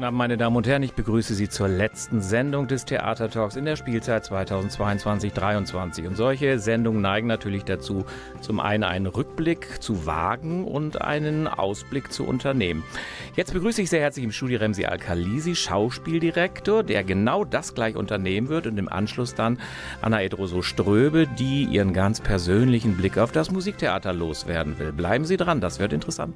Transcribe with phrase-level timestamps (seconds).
[0.00, 0.82] Guten Abend, meine Damen und Herren.
[0.82, 6.06] Ich begrüße Sie zur letzten Sendung des Theatertalks in der Spielzeit 2022-23.
[6.06, 8.06] Und solche Sendungen neigen natürlich dazu,
[8.40, 12.82] zum einen einen Rückblick zu wagen und einen Ausblick zu unternehmen.
[13.36, 18.48] Jetzt begrüße ich sehr herzlich im Studio Remsi Al-Khalisi, Schauspieldirektor, der genau das gleich unternehmen
[18.48, 19.58] wird und im Anschluss dann
[20.00, 24.94] Anna Edroso Ströbe, die ihren ganz persönlichen Blick auf das Musiktheater loswerden will.
[24.94, 26.34] Bleiben Sie dran, das wird interessant.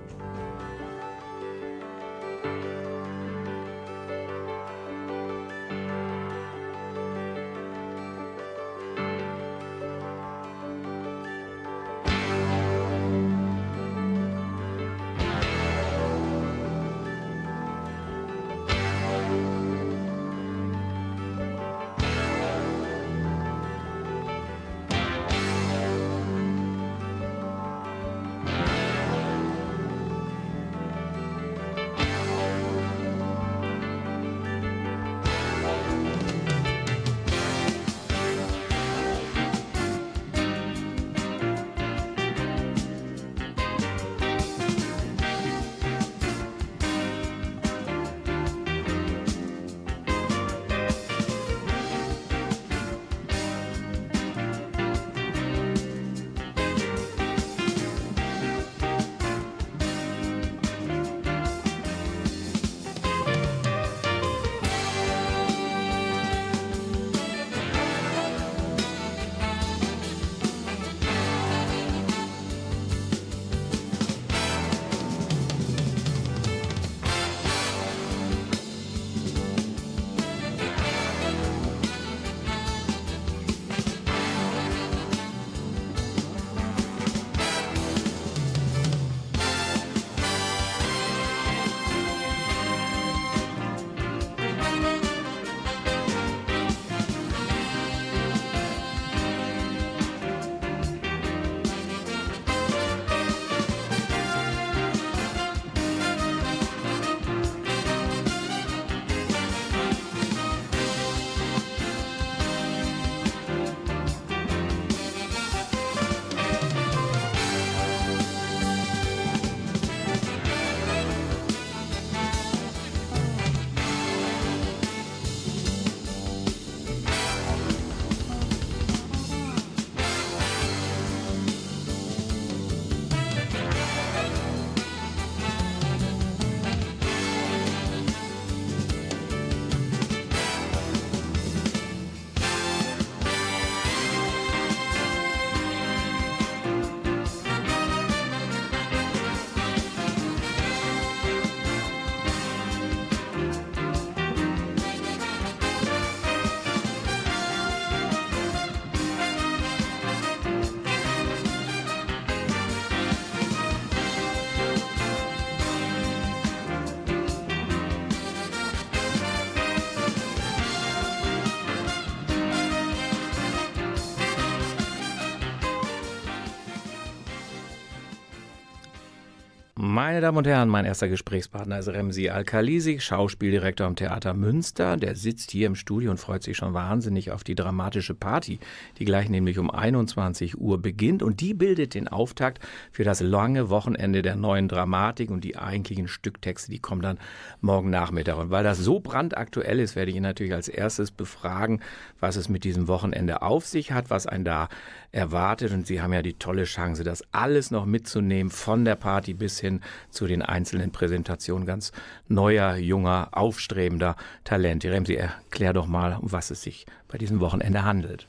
[179.76, 184.96] Meine Damen und Herren, mein erster Gesprächspartner ist Remsi Al-Khalisi, Schauspieldirektor am Theater Münster.
[184.96, 188.60] Der sitzt hier im Studio und freut sich schon wahnsinnig auf die dramatische Party,
[189.00, 191.24] die gleich nämlich um 21 Uhr beginnt.
[191.24, 196.06] Und die bildet den Auftakt für das lange Wochenende der neuen Dramatik und die eigentlichen
[196.06, 197.18] Stücktexte, die kommen dann
[197.60, 198.38] morgen Nachmittag.
[198.38, 201.80] Und weil das so brandaktuell ist, werde ich ihn natürlich als erstes befragen,
[202.20, 204.68] was es mit diesem Wochenende auf sich hat, was einen da
[205.10, 205.72] erwartet.
[205.72, 209.63] Und Sie haben ja die tolle Chance, das alles noch mitzunehmen, von der Party bis
[209.64, 209.80] hin
[210.10, 211.92] zu den einzelnen Präsentationen ganz
[212.28, 214.90] neuer, junger, aufstrebender Talente.
[214.90, 218.28] Remsi, erklär doch mal, um was es sich bei diesem Wochenende handelt.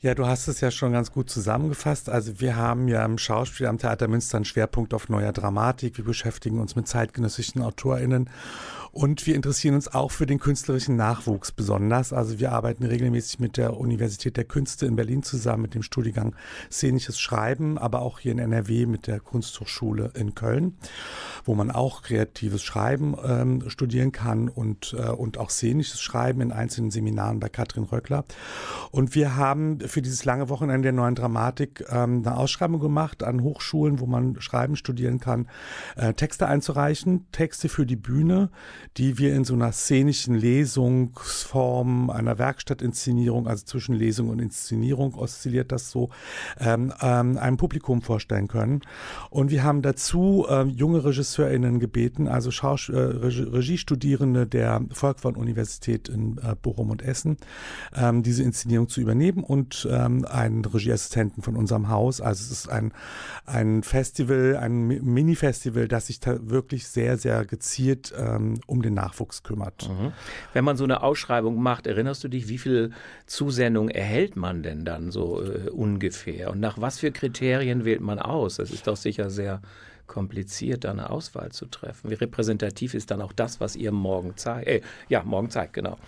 [0.00, 2.10] Ja, du hast es ja schon ganz gut zusammengefasst.
[2.10, 5.96] Also wir haben ja im Schauspiel am Theater Münster einen Schwerpunkt auf neuer Dramatik.
[5.96, 8.28] Wir beschäftigen uns mit zeitgenössischen AutorInnen
[8.96, 12.14] Und wir interessieren uns auch für den künstlerischen Nachwuchs besonders.
[12.14, 16.34] Also wir arbeiten regelmäßig mit der Universität der Künste in Berlin zusammen mit dem Studiengang
[16.72, 20.78] Szenisches Schreiben, aber auch hier in NRW mit der Kunsthochschule in Köln,
[21.44, 26.50] wo man auch kreatives Schreiben ähm, studieren kann und, äh, und auch szenisches Schreiben in
[26.50, 28.24] einzelnen Seminaren bei Katrin Röckler.
[28.92, 33.42] Und wir haben für dieses lange Wochenende der neuen Dramatik ähm, eine Ausschreibung gemacht an
[33.42, 35.48] Hochschulen, wo man Schreiben studieren kann,
[35.96, 38.48] äh, Texte einzureichen, Texte für die Bühne,
[38.96, 45.72] die wir in so einer szenischen Lesungsform, einer Werkstattinszenierung, also zwischen Lesung und Inszenierung oszilliert
[45.72, 46.10] das so,
[46.58, 48.82] ähm, ähm, einem Publikum vorstellen können.
[49.30, 56.38] Und wir haben dazu ähm, junge RegisseurInnen gebeten, also Schaus äh, Regiestudierende der Volkwang-Universität in
[56.38, 57.36] äh, Bochum und Essen,
[57.94, 62.20] ähm, diese Inszenierung zu übernehmen und ähm, einen Regieassistenten von unserem Haus.
[62.20, 62.92] Also es ist ein,
[63.44, 69.88] ein Festival, ein Mini-Festival, das sich wirklich sehr, sehr gezielt ähm, um den Nachwuchs kümmert.
[69.88, 70.12] Mhm.
[70.52, 72.90] Wenn man so eine Ausschreibung macht, erinnerst du dich, wie viele
[73.26, 76.50] Zusendungen erhält man denn dann so äh, ungefähr?
[76.50, 78.56] Und nach was für Kriterien wählt man aus?
[78.56, 79.60] Das ist doch sicher sehr
[80.06, 82.10] kompliziert, da eine Auswahl zu treffen.
[82.10, 84.68] Wie repräsentativ ist dann auch das, was ihr morgen zeigt?
[84.68, 85.98] Äh, ja, morgen zeigt, genau.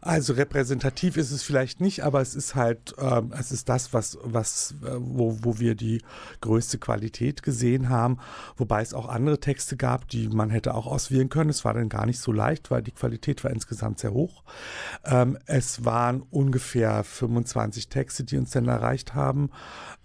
[0.00, 4.18] Also repräsentativ ist es vielleicht nicht, aber es ist halt, äh, es ist das, was,
[4.22, 6.02] was, äh, wo, wo wir die
[6.40, 8.18] größte Qualität gesehen haben,
[8.56, 11.50] wobei es auch andere Texte gab, die man hätte auch auswählen können.
[11.50, 14.44] Es war dann gar nicht so leicht, weil die Qualität war insgesamt sehr hoch.
[15.04, 19.50] Ähm, es waren ungefähr 25 Texte, die uns dann erreicht haben.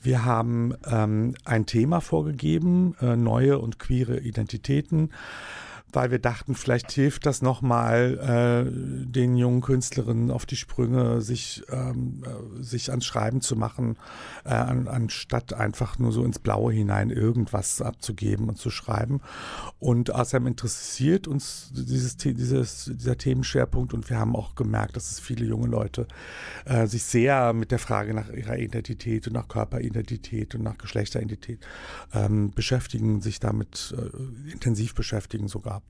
[0.04, 5.12] Wir haben ähm, ein Thema vorgegeben, äh, neue und queere Identitäten
[5.94, 11.64] weil wir dachten, vielleicht hilft das nochmal äh, den jungen Künstlerinnen auf die Sprünge, sich,
[11.70, 13.98] ähm, äh, sich ans Schreiben zu machen,
[14.44, 19.22] äh, an, anstatt einfach nur so ins Blaue hinein irgendwas abzugeben und zu schreiben.
[19.80, 25.20] Und außerdem interessiert uns dieses, dieses, dieser Themenschwerpunkt und wir haben auch gemerkt, dass es
[25.20, 26.08] viele junge Leute
[26.66, 31.60] äh, sich sehr mit der Frage nach ihrer Identität und nach Körperidentität und nach Geschlechteridentität
[32.14, 35.83] ähm, beschäftigen, sich damit äh, intensiv beschäftigen sogar.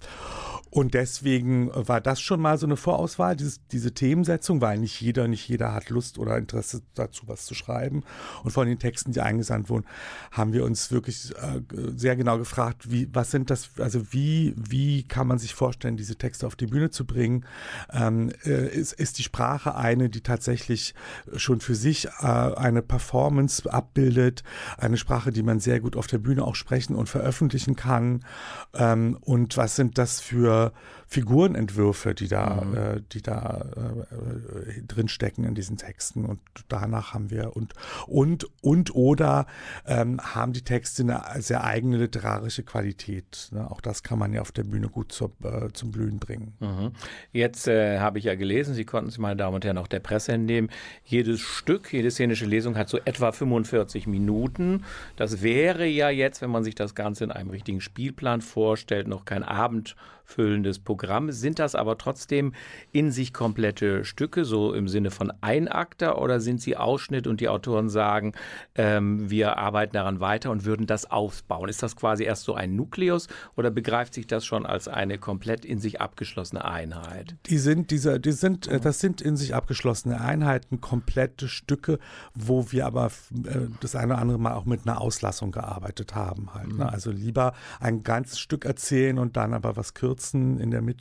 [0.74, 5.28] Und deswegen war das schon mal so eine Vorauswahl, dieses, diese Themensetzung, weil nicht jeder,
[5.28, 8.02] nicht jeder hat Lust oder Interesse dazu, was zu schreiben.
[8.44, 9.86] Und von den Texten, die eingesandt wurden,
[10.32, 11.62] haben wir uns wirklich äh,
[11.96, 16.16] sehr genau gefragt, wie, was sind das, also wie, wie kann man sich vorstellen, diese
[16.16, 17.46] Texte auf die Bühne zu bringen?
[17.92, 20.96] Ähm, äh, ist, ist die Sprache eine, die tatsächlich
[21.36, 24.44] schon für sich äh, eine Performance abbildet,
[24.80, 28.26] eine Sprache, die man sehr gut auf der Bühne auch sprechen und veröffentlichen kann?
[28.74, 30.72] Ähm, und was sind das für
[31.14, 32.76] Figurenentwürfe, die da, mhm.
[32.76, 36.26] äh, die da äh, drin stecken in diesen Texten.
[36.26, 36.40] Und
[36.70, 37.74] danach haben wir und
[38.08, 39.46] und und oder
[39.86, 43.50] ähm, haben die Texte eine sehr eigene literarische Qualität.
[43.52, 43.70] Ne?
[43.70, 46.54] Auch das kann man ja auf der Bühne gut zur, äh, zum Blühen bringen.
[46.60, 46.94] Mhm.
[47.32, 50.00] Jetzt äh, habe ich ja gelesen, Sie konnten es, meine Damen und Herren, auch der
[50.00, 50.72] Presse entnehmen.
[51.06, 54.84] Jedes Stück, jede szenische Lesung hat so etwa 45 Minuten.
[55.16, 59.26] Das wäre ja jetzt, wenn man sich das Ganze in einem richtigen Spielplan vorstellt, noch
[59.26, 59.96] kein Abend
[60.26, 61.32] füllendes Programm.
[61.32, 62.54] Sind das aber trotzdem
[62.94, 67.50] in sich komplette Stücke, so im Sinne von Einakter, oder sind sie Ausschnitt und die
[67.50, 68.32] Autoren sagen,
[68.76, 71.68] ähm, wir arbeiten daran weiter und würden das aufbauen?
[71.68, 73.28] Ist das quasi erst so ein Nukleus
[73.58, 77.36] oder begreift sich das schon als eine komplett in sich abgeschlossene Einheit?
[77.48, 82.00] Die sind, diese, die sind, äh, das sind in sich abgeschlossene Einheiten, komplette Stücke,
[82.34, 86.54] wo wir aber äh, das eine oder andere Mal auch mit einer Auslassung gearbeitet haben.
[86.54, 86.76] Halt, ne?
[86.76, 86.82] Mhm.
[86.82, 90.93] Also lieber ein ganzes Stück erzählen und dann aber was kürzen kürzen in der Mitte,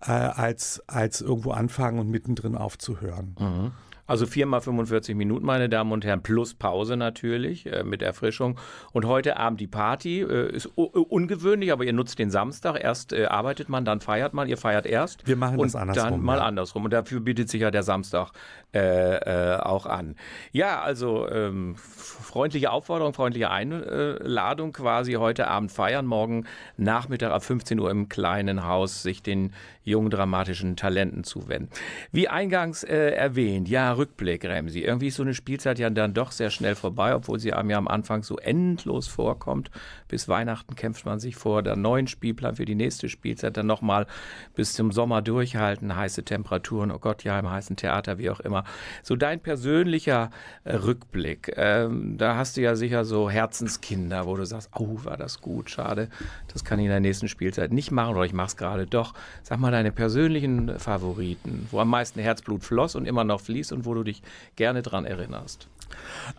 [0.00, 3.36] äh, als, als irgendwo anfangen und mittendrin aufzuhören.
[3.38, 3.72] Mhm.
[4.06, 8.58] Also viermal 45 Minuten, meine Damen und Herren, plus Pause natürlich äh, mit Erfrischung.
[8.92, 10.22] Und heute Abend die Party.
[10.22, 12.82] Äh, ist ungewöhnlich, aber ihr nutzt den Samstag.
[12.82, 14.48] Erst äh, arbeitet man, dann feiert man.
[14.48, 15.26] Ihr feiert erst.
[15.26, 16.10] Wir machen das andersrum.
[16.10, 16.44] Dann mal ja.
[16.44, 16.84] andersrum.
[16.84, 18.32] Und dafür bietet sich ja der Samstag
[18.74, 20.16] äh, äh, auch an.
[20.50, 26.06] Ja, also ähm, freundliche Aufforderung, freundliche Einladung quasi heute Abend feiern.
[26.06, 26.44] Morgen
[26.76, 29.52] Nachmittag ab 15 Uhr im kleinen Haus sich den
[29.84, 31.68] jungen dramatischen Talenten zuwenden.
[32.12, 34.80] Wie eingangs äh, erwähnt, ja, Rückblick, Remsi.
[34.80, 37.78] Irgendwie ist so eine Spielzeit ja dann doch sehr schnell vorbei, obwohl sie einem ja
[37.78, 39.70] am Anfang so endlos vorkommt.
[40.08, 44.06] Bis Weihnachten kämpft man sich vor der neuen Spielplan für die nächste Spielzeit, dann nochmal
[44.54, 48.64] bis zum Sommer durchhalten, heiße Temperaturen, oh Gott, ja, im heißen Theater, wie auch immer.
[49.02, 50.30] So dein persönlicher
[50.64, 55.16] äh, Rückblick, ähm, da hast du ja sicher so Herzenskinder, wo du sagst, oh, war
[55.16, 56.08] das gut, schade,
[56.52, 59.14] das kann ich in der nächsten Spielzeit nicht machen oder ich mache es gerade doch.
[59.42, 63.81] Sag mal deine persönlichen Favoriten, wo am meisten Herzblut floss und immer noch fließt und
[63.84, 64.22] wo du dich
[64.56, 65.68] gerne dran erinnerst.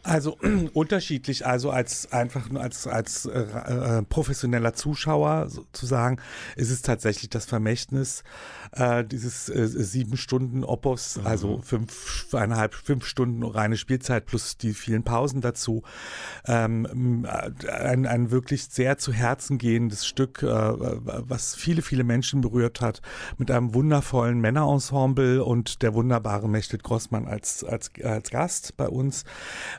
[0.03, 0.37] Also
[0.73, 6.17] unterschiedlich, also als einfach nur als, als äh, äh, professioneller Zuschauer sozusagen,
[6.55, 8.23] ist es tatsächlich das Vermächtnis
[8.71, 11.27] äh, dieses äh, sieben Stunden Opus, mhm.
[11.27, 15.83] also fünf, eineinhalb, fünf Stunden reine Spielzeit plus die vielen Pausen dazu.
[16.45, 17.25] Ähm,
[17.67, 23.01] ein, ein wirklich sehr zu Herzen gehendes Stück, äh, was viele, viele Menschen berührt hat,
[23.37, 29.25] mit einem wundervollen Männerensemble und der wunderbare Mechtet Grossmann als, als, als Gast bei uns.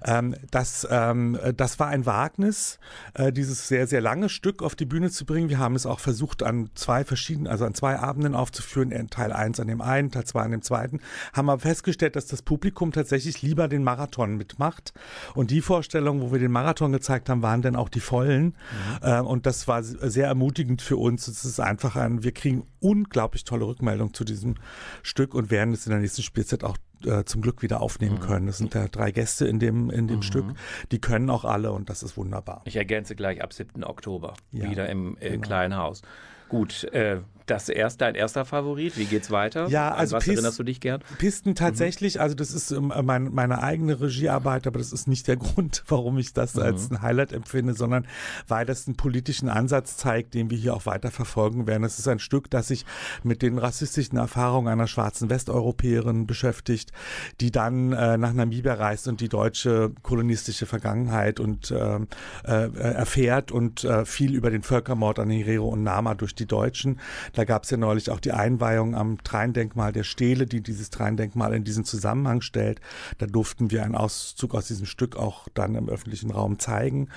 [0.04, 2.78] Ähm, das, ähm, das war ein Wagnis,
[3.14, 5.49] äh, dieses sehr, sehr lange Stück auf die Bühne zu bringen.
[5.49, 9.61] Wir haben es auch versucht, an zwei verschiedenen, also an zwei Abenden aufzuführen, Teil 1
[9.61, 11.00] an dem einen, Teil 2 an dem zweiten,
[11.32, 14.92] haben aber festgestellt, dass das Publikum tatsächlich lieber den Marathon mitmacht.
[15.34, 18.44] Und die Vorstellungen, wo wir den Marathon gezeigt haben, waren dann auch die vollen.
[18.44, 18.54] Mhm.
[19.02, 21.28] Äh, und das war sehr ermutigend für uns.
[21.28, 24.56] Es ist einfach ein, wir kriegen unglaublich tolle Rückmeldungen zu diesem
[25.02, 28.20] Stück und werden es in der nächsten Spielzeit auch äh, zum Glück wieder aufnehmen mhm.
[28.20, 28.49] können.
[28.49, 30.23] Es sind ja drei Gäste in dem, in dem mhm.
[30.23, 30.46] Stück.
[30.92, 32.62] Die können auch alle und das ist wunderbar.
[32.64, 33.84] Ich ergänze gleich ab 7.
[33.84, 35.42] Oktober ja, wieder im äh, genau.
[35.42, 36.02] kleinen Haus.
[36.49, 38.96] Gut, äh, das erste, dein erster Favorit.
[38.96, 39.68] Wie geht's weiter?
[39.68, 41.02] Ja, also An was Pist erinnerst du dich gern?
[41.18, 41.54] Pisten mhm.
[41.54, 42.16] tatsächlich.
[42.16, 42.20] Mhm.
[42.20, 46.18] Also das ist ähm, mein, meine eigene Regiearbeit, aber das ist nicht der Grund, warum
[46.18, 46.62] ich das mhm.
[46.62, 48.06] als ein Highlight empfinde, sondern
[48.48, 51.84] weil das einen politischen Ansatz zeigt, den wir hier auch weiter verfolgen werden.
[51.84, 52.84] Es ist ein Stück, das sich
[53.22, 56.92] mit den rassistischen Erfahrungen einer schwarzen Westeuropäerin beschäftigt,
[57.40, 62.00] die dann äh, nach Namibia reist und die deutsche kolonistische Vergangenheit und äh,
[62.44, 67.00] äh, erfährt und äh, viel über den Völkermord an Herero und Nama durch die Deutschen
[67.34, 71.54] da gab es ja neulich auch die Einweihung am Treindenkmal der Stele, die dieses Treindenkmal
[71.54, 72.80] in diesen Zusammenhang stellt.
[73.18, 77.08] Da durften wir einen Auszug aus diesem Stück auch dann im öffentlichen Raum zeigen.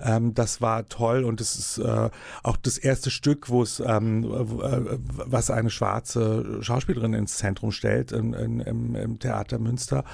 [0.00, 2.10] Ähm, das war toll und es ist äh,
[2.42, 8.12] auch das erste Stück, wo es ähm, äh, was eine schwarze Schauspielerin ins Zentrum stellt
[8.12, 10.04] in, in, im, im, Theater Münster.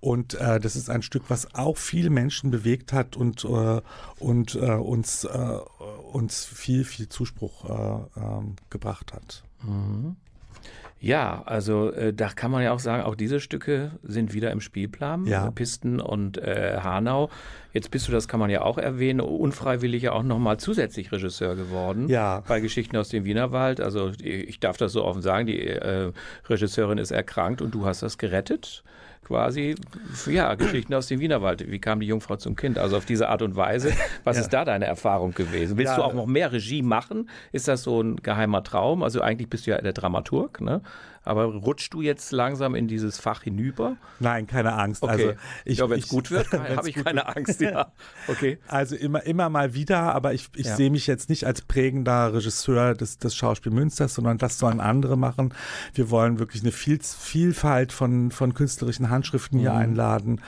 [0.00, 3.80] Und äh, das ist ein Stück, was auch viele Menschen bewegt hat und, äh,
[4.18, 5.26] und äh, uns,
[6.12, 8.56] uns viel, viel Zuspruch ähm,
[9.12, 9.42] hat.
[9.62, 10.16] Mhm.
[11.02, 14.60] Ja, also äh, da kann man ja auch sagen, auch diese Stücke sind wieder im
[14.60, 15.24] Spielplan.
[15.24, 15.48] Ja.
[15.48, 17.30] Äh, Pisten und äh, Hanau.
[17.72, 21.56] Jetzt bist du, das kann man ja auch erwähnen, unfreiwillig ja auch nochmal zusätzlich Regisseur
[21.56, 22.08] geworden.
[22.08, 22.42] Ja.
[22.46, 23.80] Bei Geschichten aus dem Wienerwald.
[23.80, 26.12] Also ich darf das so offen sagen, die äh,
[26.48, 28.84] Regisseurin ist erkrankt und du hast das gerettet
[29.30, 29.76] quasi,
[30.26, 31.70] ja, Geschichten aus dem Wienerwald.
[31.70, 32.78] Wie kam die Jungfrau zum Kind?
[32.78, 33.92] Also auf diese Art und Weise.
[34.24, 34.42] Was ja.
[34.42, 35.78] ist da deine Erfahrung gewesen?
[35.78, 35.96] Willst ja.
[35.98, 37.30] du auch noch mehr Regie machen?
[37.52, 39.04] Ist das so ein geheimer Traum?
[39.04, 40.82] Also eigentlich bist du ja der Dramaturg, ne?
[41.30, 43.96] Aber rutschst du jetzt langsam in dieses Fach hinüber?
[44.18, 45.04] Nein, keine Angst.
[45.04, 45.12] Okay.
[45.12, 45.32] Also
[45.64, 47.60] ich, ja, wenn es gut wird, habe ich keine Angst.
[47.60, 47.92] Ja.
[48.28, 48.58] Okay.
[48.68, 50.76] Also immer, immer mal wieder, aber ich, ich ja.
[50.76, 55.16] sehe mich jetzt nicht als prägender Regisseur des, des Schauspiel Münsters, sondern das sollen andere
[55.16, 55.54] machen.
[55.94, 59.78] Wir wollen wirklich eine Viel, Vielfalt von, von künstlerischen Handschriften hier mhm.
[59.78, 60.40] einladen,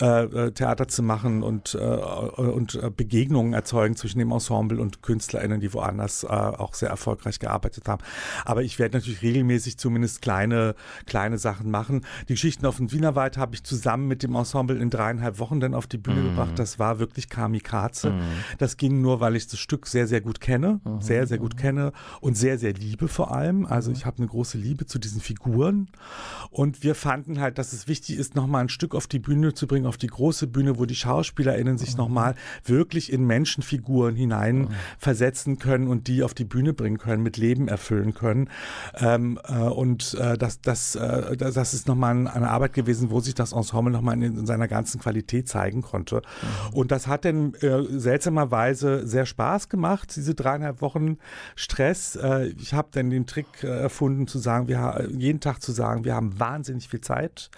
[0.00, 5.02] äh, äh Theater zu machen und, äh, und äh, Begegnungen erzeugen zwischen dem Ensemble und
[5.02, 8.02] KünstlerInnen, die woanders äh, auch sehr erfolgreich gearbeitet haben.
[8.44, 10.74] Aber ich werde natürlich regelmäßig zumindest kleine,
[11.06, 12.00] kleine Sachen machen.
[12.28, 15.72] Die Geschichten auf dem Wienerwald habe ich zusammen mit dem Ensemble in dreieinhalb Wochen dann
[15.72, 16.30] auf die Bühne mhm.
[16.30, 16.58] gebracht.
[16.58, 18.10] Das war wirklich Kamikaze.
[18.10, 18.22] Mhm.
[18.58, 21.00] Das ging nur, weil ich das Stück sehr, sehr gut kenne, mhm.
[21.00, 23.66] sehr, sehr gut kenne und sehr, sehr liebe vor allem.
[23.66, 25.90] Also ich habe eine große Liebe zu diesen Figuren.
[26.50, 29.68] Und wir fanden halt, dass es wichtig ist, nochmal ein Stück auf die Bühne zu
[29.68, 31.98] bringen, auf die große Bühne, wo die SchauspielerInnen sich mhm.
[31.98, 34.68] nochmal wirklich in Menschenfiguren hinein mhm.
[34.98, 38.50] versetzen können und die auf die Bühne bringen können, mit Leben erfüllen können.
[38.96, 43.34] Ähm, äh, und äh, das, das, äh, das ist nochmal eine Arbeit gewesen, wo sich
[43.34, 46.16] das Ensemble nochmal in, in seiner ganzen Qualität zeigen konnte.
[46.16, 46.74] Mhm.
[46.74, 51.18] Und das hat dann äh, seltsamerweise sehr Spaß gemacht, diese dreieinhalb Wochen
[51.54, 52.16] Stress.
[52.16, 56.04] Äh, ich habe dann den Trick äh, erfunden, zu sagen, wir jeden Tag zu sagen,
[56.04, 57.50] wir haben wahnsinnig viel Zeit.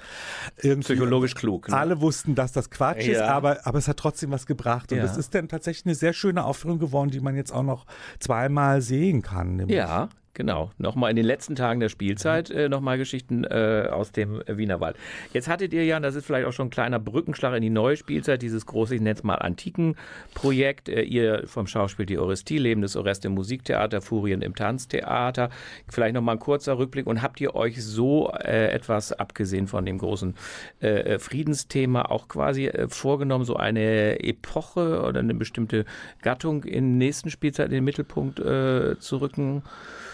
[0.56, 1.68] Irgendwie Psychologisch klug.
[1.68, 1.76] Ne?
[1.76, 3.12] Alle wussten, dass das Quatsch ja.
[3.12, 4.92] ist, aber, aber es hat trotzdem was gebracht.
[4.92, 5.18] Und es ja.
[5.18, 7.86] ist dann tatsächlich eine sehr schöne Aufführung geworden, die man jetzt auch noch
[8.18, 9.68] zweimal sehen kann.
[9.68, 14.40] Ja, Genau, nochmal in den letzten Tagen der Spielzeit äh, nochmal Geschichten äh, aus dem
[14.46, 14.94] Wienerwald.
[15.32, 17.96] Jetzt hattet ihr ja, das ist vielleicht auch schon ein kleiner Brückenschlag in die neue
[17.96, 20.90] Spielzeit, dieses große, ich nenne es mal Antiken-Projekt.
[20.90, 25.50] Äh, ihr vom Schauspiel die Orestie, Leben des Orest im Musiktheater, Furien im Tanztheater.
[25.88, 27.08] Vielleicht nochmal ein kurzer Rückblick.
[27.08, 30.36] Und habt ihr euch so äh, etwas, abgesehen von dem großen
[30.80, 35.84] äh, äh, Friedensthema, auch quasi vorgenommen, so eine Epoche oder eine bestimmte
[36.22, 39.64] Gattung in der nächsten Spielzeit in den Mittelpunkt zu rücken?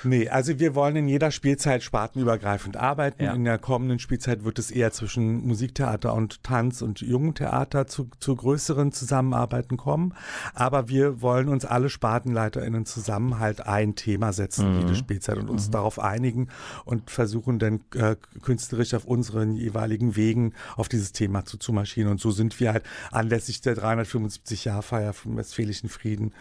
[0.04, 3.24] Nee, also wir wollen in jeder Spielzeit spartenübergreifend arbeiten.
[3.24, 3.32] Ja.
[3.32, 8.36] In der kommenden Spielzeit wird es eher zwischen Musiktheater und Tanz und Jugendtheater zu, zu
[8.36, 10.14] größeren Zusammenarbeiten kommen.
[10.54, 15.70] Aber wir wollen uns alle SpartenleiterInnen zusammen halt ein Thema setzen, jede Spielzeit und uns
[15.70, 16.48] darauf einigen
[16.84, 22.10] und versuchen dann äh, künstlerisch auf unseren jeweiligen Wegen auf dieses Thema zu, zu marschieren.
[22.10, 26.32] Und so sind wir halt anlässlich der 375-Jahr-Feier vom Westfälischen Frieden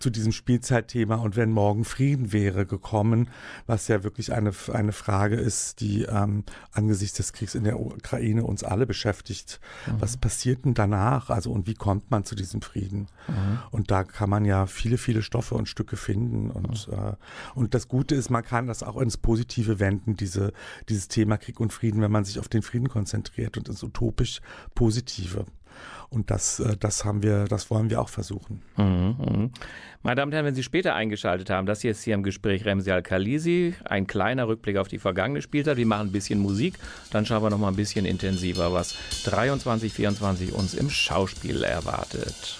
[0.00, 3.28] zu diesem Spielzeitthema und wenn morgen Frieden wäre gekommen,
[3.66, 8.44] was ja wirklich eine, eine Frage ist, die ähm, angesichts des Kriegs in der Ukraine
[8.44, 9.60] uns alle beschäftigt.
[9.98, 11.30] Was passiert denn danach?
[11.30, 13.08] Also und wie kommt man zu diesem Frieden?
[13.70, 16.50] Und da kann man ja viele, viele Stoffe und Stücke finden.
[16.50, 17.12] Und, äh,
[17.54, 20.52] und das Gute ist, man kann das auch ins Positive wenden, diese,
[20.88, 24.40] dieses Thema Krieg und Frieden, wenn man sich auf den Frieden konzentriert und ins utopisch
[24.74, 25.44] Positive.
[26.08, 28.62] Und das, äh, das haben wir, das wollen wir auch versuchen.
[28.76, 29.50] Mhm, mhm.
[30.02, 32.64] Meine Damen und Herren, wenn Sie später eingeschaltet haben, das hier ist hier im Gespräch
[32.64, 35.76] Remsi Al-Khalisi, ein kleiner Rückblick auf die vergangene Spielzeit.
[35.76, 36.78] Wir machen ein bisschen Musik,
[37.10, 42.58] dann schauen wir noch mal ein bisschen intensiver, was 23, 24 uns im Schauspiel erwartet.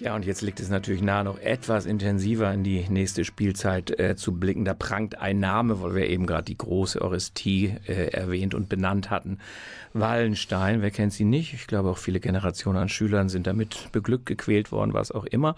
[0.00, 4.14] Ja, und jetzt liegt es natürlich nahe, noch etwas intensiver in die nächste Spielzeit äh,
[4.14, 4.64] zu blicken.
[4.64, 9.10] Da prangt ein Name, weil wir eben gerade die große Orestie äh, erwähnt und benannt
[9.10, 9.38] hatten.
[9.94, 11.52] Wallenstein, wer kennt sie nicht?
[11.52, 15.56] Ich glaube, auch viele Generationen an Schülern sind damit beglückt, gequält worden, was auch immer.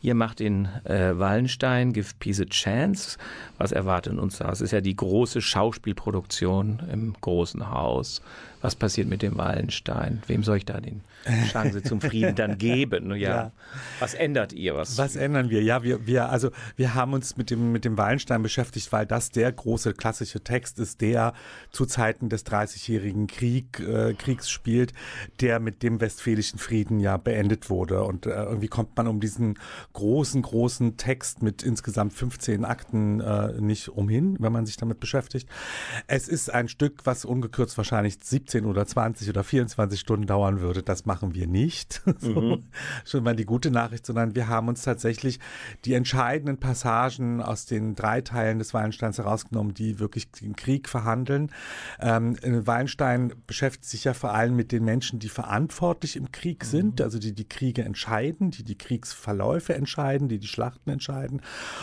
[0.00, 3.18] Ihr macht den äh, Wallenstein, Give Peace a Chance.
[3.58, 4.50] Was erwartet uns da?
[4.50, 8.22] Es ist ja die große Schauspielproduktion im großen Haus.
[8.62, 10.22] Was passiert mit dem Wallenstein?
[10.28, 11.02] Wem soll ich da den
[11.50, 13.14] Chance zum Frieden dann geben?
[13.16, 13.22] Ja.
[13.32, 13.52] Ja.
[14.00, 14.74] Was ändert ihr?
[14.74, 15.62] Was, Was ändern wir?
[15.62, 19.30] Ja, wir, wir, also wir haben uns mit dem, mit dem Wallenstein beschäftigt, weil das
[19.30, 21.32] der große klassische Text ist, der
[21.70, 24.92] zu Zeiten des Dreißigjährigen Krieg, äh, Kriegs spielt,
[25.40, 28.02] der mit dem Westfälischen Frieden ja beendet wurde.
[28.02, 29.58] Und äh, irgendwie kommt man um diesen
[29.92, 35.48] großen, großen Text mit insgesamt 15 Akten äh, nicht umhin, wenn man sich damit beschäftigt.
[36.06, 40.60] Es ist ein Stück, was ungekürzt wahrscheinlich 70 15 oder 20 oder 24 Stunden dauern
[40.60, 40.82] würde.
[40.82, 42.00] Das machen wir nicht.
[42.20, 42.62] so, mhm.
[43.04, 45.40] Schon mal die gute Nachricht, sondern wir haben uns tatsächlich
[45.84, 51.50] die entscheidenden Passagen aus den drei Teilen des Wallensteins herausgenommen, die wirklich den Krieg verhandeln.
[52.00, 57.00] Ähm, Wallenstein beschäftigt sich ja vor allem mit den Menschen, die verantwortlich im Krieg sind,
[57.00, 57.04] mhm.
[57.04, 61.42] also die die Kriege entscheiden, die die Kriegsverläufe entscheiden, die die Schlachten entscheiden.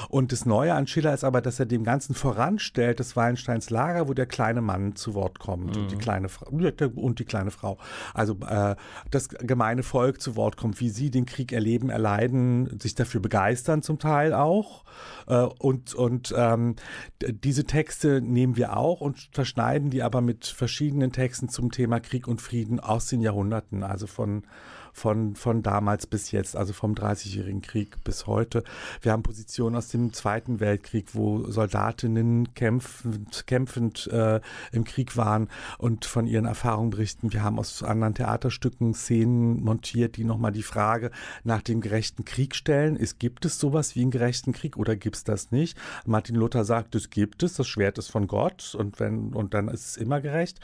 [0.09, 4.07] Und das Neue an Schiller ist aber, dass er dem Ganzen voranstellt, das Wallensteins Lager,
[4.07, 5.83] wo der kleine Mann zu Wort kommt mhm.
[5.83, 5.99] und die mhm.
[5.99, 7.77] kleine Frau und die kleine Frau.
[8.15, 8.75] Also äh,
[9.11, 13.81] das gemeine Volk zu Wort kommt, wie sie den Krieg erleben, erleiden, sich dafür begeistern
[13.81, 14.85] zum Teil auch.
[15.27, 16.75] Äh, und und ähm,
[17.21, 22.27] diese Texte nehmen wir auch und verschneiden die aber mit verschiedenen Texten zum Thema Krieg
[22.27, 24.43] und Frieden aus den Jahrhunderten, also von
[24.93, 28.63] von, von damals bis jetzt, also vom Dreißigjährigen Krieg bis heute.
[29.01, 34.39] Wir haben Positionen aus dem Zweiten Weltkrieg, wo Soldatinnen kämpfend, kämpfend äh,
[34.71, 37.33] im Krieg waren und von ihren Erfahrungen berichten.
[37.33, 41.11] Wir haben aus anderen Theaterstücken Szenen montiert, die nochmal die Frage
[41.43, 42.95] nach dem gerechten Krieg stellen.
[42.95, 45.77] Ist, gibt es sowas wie einen gerechten Krieg oder gibt es das nicht?
[46.05, 49.67] Martin Luther sagt, es gibt es, das Schwert ist von Gott und wenn, und dann
[49.67, 50.59] ist es immer gerecht.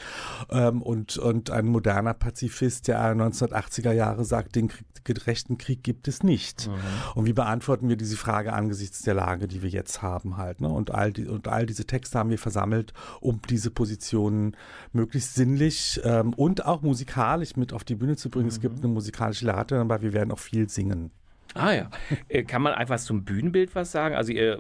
[0.50, 6.08] Ähm, und, und ein moderner Pazifist der 1980er Jahre sagt, den Krieg, gerechten Krieg gibt
[6.08, 6.68] es nicht.
[6.68, 6.74] Mhm.
[7.16, 10.62] Und wie beantworten wir diese Frage angesichts der Lage, die wir jetzt haben halt?
[10.62, 10.68] Ne?
[10.68, 14.58] Und, all die, und all diese Texte haben wir versammelt, um diese Positionen
[14.94, 18.46] möglichst sinnlich ähm, und auch musikalisch mit auf die Bühne zu bringen.
[18.46, 18.52] Mhm.
[18.52, 21.12] Es gibt eine musikalische Lehrerin, aber wir werden auch viel singen.
[21.56, 21.90] Ah ja.
[22.28, 24.16] Äh, kann man einfach zum Bühnenbild was sagen?
[24.16, 24.60] Also ihr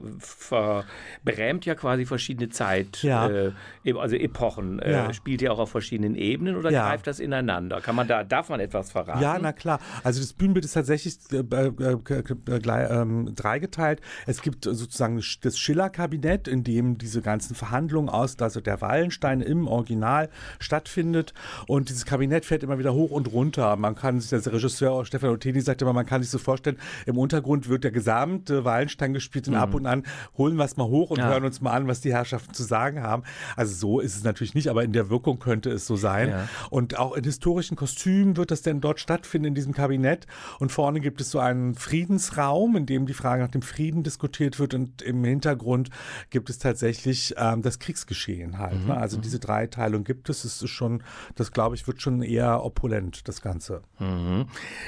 [1.23, 3.27] berämt ja quasi verschiedene Zeit, ja.
[3.29, 3.51] äh,
[3.97, 4.79] also Epochen.
[4.79, 5.13] Äh, ja.
[5.13, 6.87] spielt ihr auch auf verschiedenen Ebenen oder ja.
[6.87, 7.81] greift das ineinander?
[7.81, 9.21] Kann man da, darf man etwas verraten?
[9.21, 9.79] Ja, na klar.
[10.03, 14.01] Also das Bühnenbild ist tatsächlich äh, äh ähm, dreigeteilt.
[14.25, 19.67] Es gibt sozusagen das Schiller-Kabinett, in dem diese ganzen Verhandlungen aus, also der Wallenstein im
[19.67, 20.29] Original
[20.59, 21.33] stattfindet.
[21.67, 23.75] Und dieses Kabinett fährt immer wieder hoch und runter.
[23.75, 27.17] Man kann sich, der Regisseur Stefan Otteni sagt immer, man kann sich so vorstellen, im
[27.17, 29.59] Untergrund wird der gesamte Wallenstein gespielt und mhm.
[29.59, 30.03] ab und an
[30.37, 31.29] holen wir es mal hoch und ja.
[31.29, 33.23] hören uns mal an, was die Herrschaften zu sagen haben.
[33.55, 36.29] Also so ist es natürlich nicht, aber in der Wirkung könnte es so sein.
[36.29, 36.49] Ja.
[36.69, 40.27] Und auch in historischen Kostümen wird das denn dort stattfinden, in diesem Kabinett.
[40.59, 44.59] Und vorne gibt es so einen Friedensraum, in dem die Frage nach dem Frieden diskutiert
[44.59, 44.73] wird.
[44.73, 45.89] Und im Hintergrund
[46.29, 48.81] gibt es tatsächlich ähm, das Kriegsgeschehen halt.
[48.81, 48.87] Mhm.
[48.87, 48.97] Ne?
[48.97, 49.21] Also mhm.
[49.21, 50.43] diese Dreiteilung gibt es.
[50.43, 51.03] Es ist schon,
[51.35, 53.81] das glaube ich, wird schon eher opulent, das Ganze.
[53.99, 54.45] Mhm.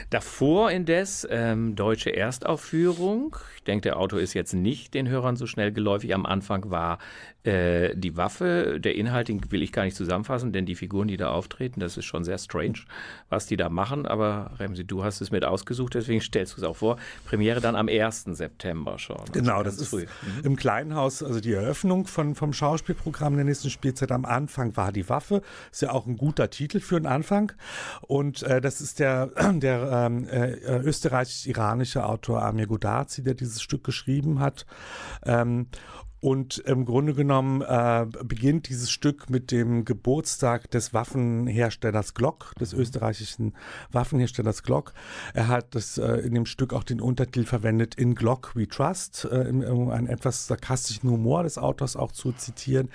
[0.09, 3.37] Davor indes ähm, deutsche Erstaufführung.
[3.55, 6.13] Ich denke, der Autor ist jetzt nicht den Hörern so schnell geläufig.
[6.13, 6.99] Am Anfang war
[7.47, 11.15] äh, die Waffe, der Inhalt, den will ich gar nicht zusammenfassen, denn die Figuren, die
[11.15, 12.79] da auftreten, das ist schon sehr strange,
[13.29, 14.05] was die da machen.
[14.05, 16.97] Aber Remsi, du hast es mit ausgesucht, deswegen stellst du es auch vor.
[17.25, 18.25] Premiere dann am 1.
[18.31, 19.17] September schon.
[19.17, 20.01] Also genau, das ist früh.
[20.01, 20.43] Mhm.
[20.43, 24.11] im Kleinhaus, also die Eröffnung von, vom Schauspielprogramm der nächsten Spielzeit.
[24.11, 25.41] Am Anfang war die Waffe.
[25.71, 27.53] Ist ja auch ein guter Titel für den Anfang.
[28.01, 33.85] Und äh, das ist der, der ähm, äh, österreichisch-iranische Autor Amir Gudazi, der dieses Stück
[33.85, 34.65] geschrieben hat.
[35.25, 35.67] Ähm,
[36.27, 42.73] und im Grunde genommen äh, beginnt dieses Stück mit dem Geburtstag des Waffenherstellers Glock, des
[42.73, 42.81] mhm.
[42.81, 43.53] österreichischen
[43.93, 44.91] Waffenherstellers Glock.
[45.33, 49.25] Er hat das äh, in dem Stück auch den Untertitel verwendet, In Glock We Trust,
[49.31, 52.89] äh, um einen etwas sarkastischen Humor des Autors auch zu zitieren.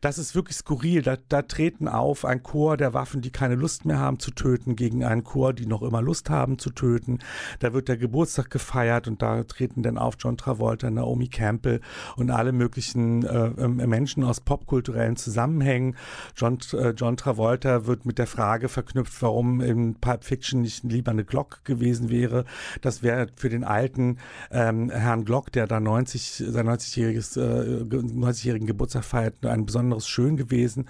[0.00, 1.02] Das ist wirklich skurril.
[1.02, 4.74] Da, da treten auf ein Chor der Waffen, die keine Lust mehr haben zu töten,
[4.74, 7.20] gegen einen Chor, die noch immer Lust haben zu töten.
[7.60, 11.80] Da wird der Geburtstag gefeiert und da treten dann auf John Travolta, Naomi Campbell
[12.16, 15.96] und alle möglichen äh, ähm, Menschen aus popkulturellen Zusammenhängen.
[16.36, 21.10] John, äh, John Travolta wird mit der Frage verknüpft, warum in Pulp Fiction nicht lieber
[21.10, 22.44] eine Glock gewesen wäre.
[22.80, 24.18] Das wäre für den alten
[24.50, 30.36] ähm, Herrn Glock, der da 90, sein 90-jähriges, äh, 90-jährigen Geburtstag feiert, ein besonderes Schön
[30.36, 30.88] gewesen.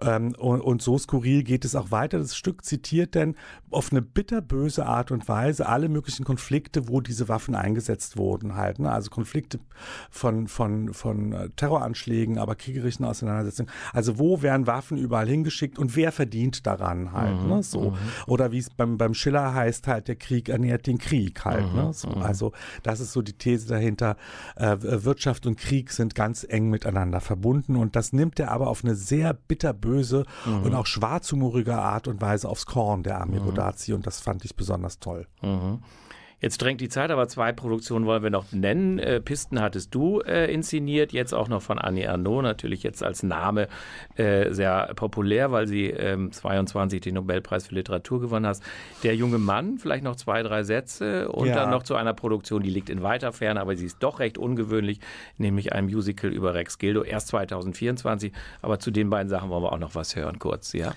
[0.00, 2.18] Ähm, und, und so skurril geht es auch weiter.
[2.18, 3.34] Das Stück zitiert denn
[3.70, 8.78] auf eine bitterböse Art und Weise alle möglichen Konflikte, wo diese Waffen eingesetzt wurden halt.
[8.78, 8.90] Ne?
[8.90, 9.58] Also Konflikte
[10.10, 13.70] von, von, von von äh, Terroranschlägen, aber kriegerischen Auseinandersetzungen.
[13.92, 17.62] Also wo werden Waffen überall hingeschickt und wer verdient daran halt, mhm, ne?
[17.62, 17.90] So.
[17.90, 17.96] Mhm.
[18.26, 21.76] Oder wie es beim, beim Schiller heißt, halt, der Krieg ernährt den Krieg halt, mhm,
[21.76, 21.92] ne?
[21.92, 22.08] So.
[22.10, 22.22] Mhm.
[22.22, 24.16] Also das ist so die These dahinter.
[24.56, 28.84] Äh, Wirtschaft und Krieg sind ganz eng miteinander verbunden und das nimmt er aber auf
[28.84, 30.62] eine sehr bitterböse mhm.
[30.64, 34.56] und auch schwarzhumorige Art und Weise aufs Korn, der Amir Godazi und das fand ich
[34.56, 35.26] besonders toll.
[36.40, 38.98] Jetzt drängt die Zeit, aber zwei Produktionen wollen wir noch nennen.
[38.98, 43.22] Äh, Pisten hattest du äh, inszeniert, jetzt auch noch von Annie Arnaud, natürlich jetzt als
[43.22, 43.68] Name
[44.16, 48.62] äh, sehr populär, weil sie ähm, 22 den Nobelpreis für Literatur gewonnen hast.
[49.02, 51.54] Der junge Mann, vielleicht noch zwei, drei Sätze und ja.
[51.54, 54.38] dann noch zu einer Produktion, die liegt in weiter Ferne, aber sie ist doch recht
[54.38, 55.00] ungewöhnlich,
[55.38, 58.32] nämlich ein Musical über Rex Gildo, erst 2024.
[58.62, 60.94] Aber zu den beiden Sachen wollen wir auch noch was hören, kurz, ja?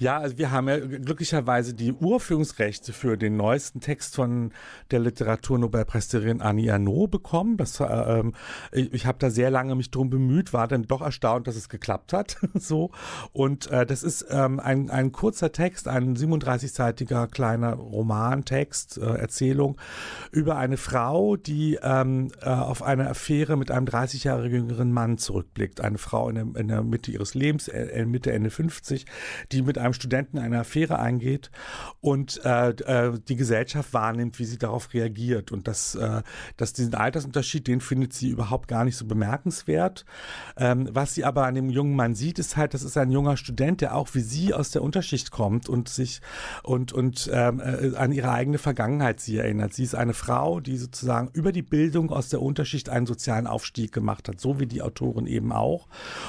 [0.00, 4.50] Ja, also wir haben ja glücklicherweise die Urführungsrechte für den neuesten Text von
[4.90, 7.58] der Literaturnobelpreisträgerin Annie Arnaud bekommen.
[7.58, 8.32] Das, äh, ähm,
[8.72, 11.68] ich ich habe da sehr lange mich drum bemüht, war dann doch erstaunt, dass es
[11.68, 12.38] geklappt hat.
[12.54, 12.92] so
[13.34, 19.78] Und äh, das ist ähm, ein, ein kurzer Text, ein 37-seitiger kleiner Romantext, äh, Erzählung
[20.32, 25.18] über eine Frau, die ähm, äh, auf eine Affäre mit einem 30 Jahre jüngeren Mann
[25.18, 25.82] zurückblickt.
[25.82, 29.04] Eine Frau in der, in der Mitte ihres Lebens, äh, Mitte, Ende 50,
[29.52, 31.50] die mit einem Studenten eine Affäre eingeht
[32.00, 35.52] und äh, äh, die Gesellschaft wahrnimmt, wie sie darauf reagiert.
[35.52, 36.22] Und das, äh,
[36.56, 40.04] dass diesen Altersunterschied, den findet sie überhaupt gar nicht so bemerkenswert.
[40.56, 43.36] Ähm, was sie aber an dem jungen Mann sieht, ist halt, das ist ein junger
[43.36, 46.20] Student, der auch wie sie aus der Unterschicht kommt und sich
[46.62, 49.74] und, und ähm, äh, an ihre eigene Vergangenheit sie erinnert.
[49.74, 53.92] Sie ist eine Frau, die sozusagen über die Bildung aus der Unterschicht einen sozialen Aufstieg
[53.92, 55.88] gemacht hat, so wie die Autorin eben auch.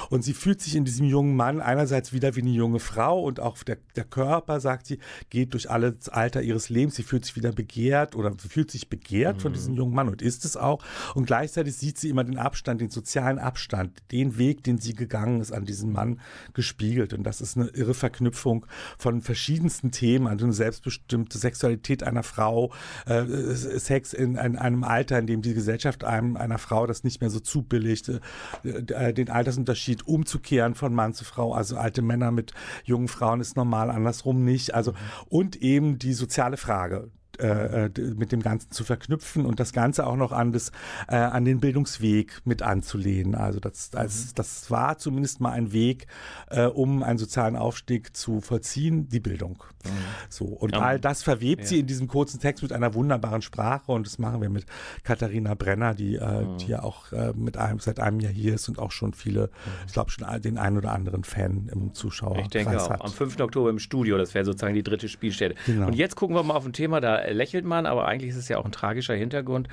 [0.09, 3.39] Und sie fühlt sich in diesem jungen Mann einerseits wieder wie eine junge Frau und
[3.39, 6.95] auch der, der Körper, sagt sie, geht durch alles Alter ihres Lebens.
[6.95, 9.41] Sie fühlt sich wieder begehrt oder fühlt sich begehrt mhm.
[9.41, 10.83] von diesem jungen Mann und ist es auch.
[11.15, 15.41] Und gleichzeitig sieht sie immer den Abstand, den sozialen Abstand, den Weg, den sie gegangen
[15.41, 16.19] ist, an diesen Mann
[16.53, 17.13] gespiegelt.
[17.13, 18.65] Und das ist eine irre Verknüpfung
[18.97, 22.73] von verschiedensten Themen, also eine selbstbestimmte Sexualität einer Frau,
[23.05, 27.21] äh, Sex in, in, einem Alter, in dem die Gesellschaft einem, einer Frau das nicht
[27.21, 28.19] mehr so zubilligt, äh,
[28.63, 33.55] äh den Altersunterschied umzukehren von Mann zu Frau, also alte Männer mit jungen Frauen ist
[33.55, 34.73] normal, andersrum nicht.
[34.73, 34.93] Also
[35.29, 37.11] und eben die soziale Frage,
[37.41, 40.71] äh mit dem Ganzen zu verknüpfen und das Ganze auch noch an, das,
[41.07, 43.35] äh, an den Bildungsweg mit anzulehnen.
[43.35, 44.29] Also das, das, mhm.
[44.35, 46.07] das war zumindest mal ein Weg,
[46.49, 49.63] äh, um einen sozialen Aufstieg zu vollziehen, die Bildung.
[49.83, 49.89] Mhm.
[50.29, 51.67] So, und all das verwebt ja.
[51.67, 54.65] sie in diesem kurzen Text mit einer wunderbaren Sprache und das machen wir mit
[55.03, 56.57] Katharina Brenner, die, äh, mhm.
[56.57, 59.47] die ja auch äh, mit einem, seit einem Jahr hier ist und auch schon viele,
[59.47, 59.71] mhm.
[59.87, 63.01] ich glaube schon den einen oder anderen Fan im Zuschauer Ich denke auch, hat.
[63.01, 63.39] am 5.
[63.39, 65.55] Oktober im Studio, das wäre sozusagen die dritte Spielstätte.
[65.65, 65.87] Genau.
[65.87, 68.47] Und jetzt gucken wir mal auf ein Thema, da lächelt man, aber eigentlich ist es
[68.49, 69.67] ja auch ein tragischer Hintergrund.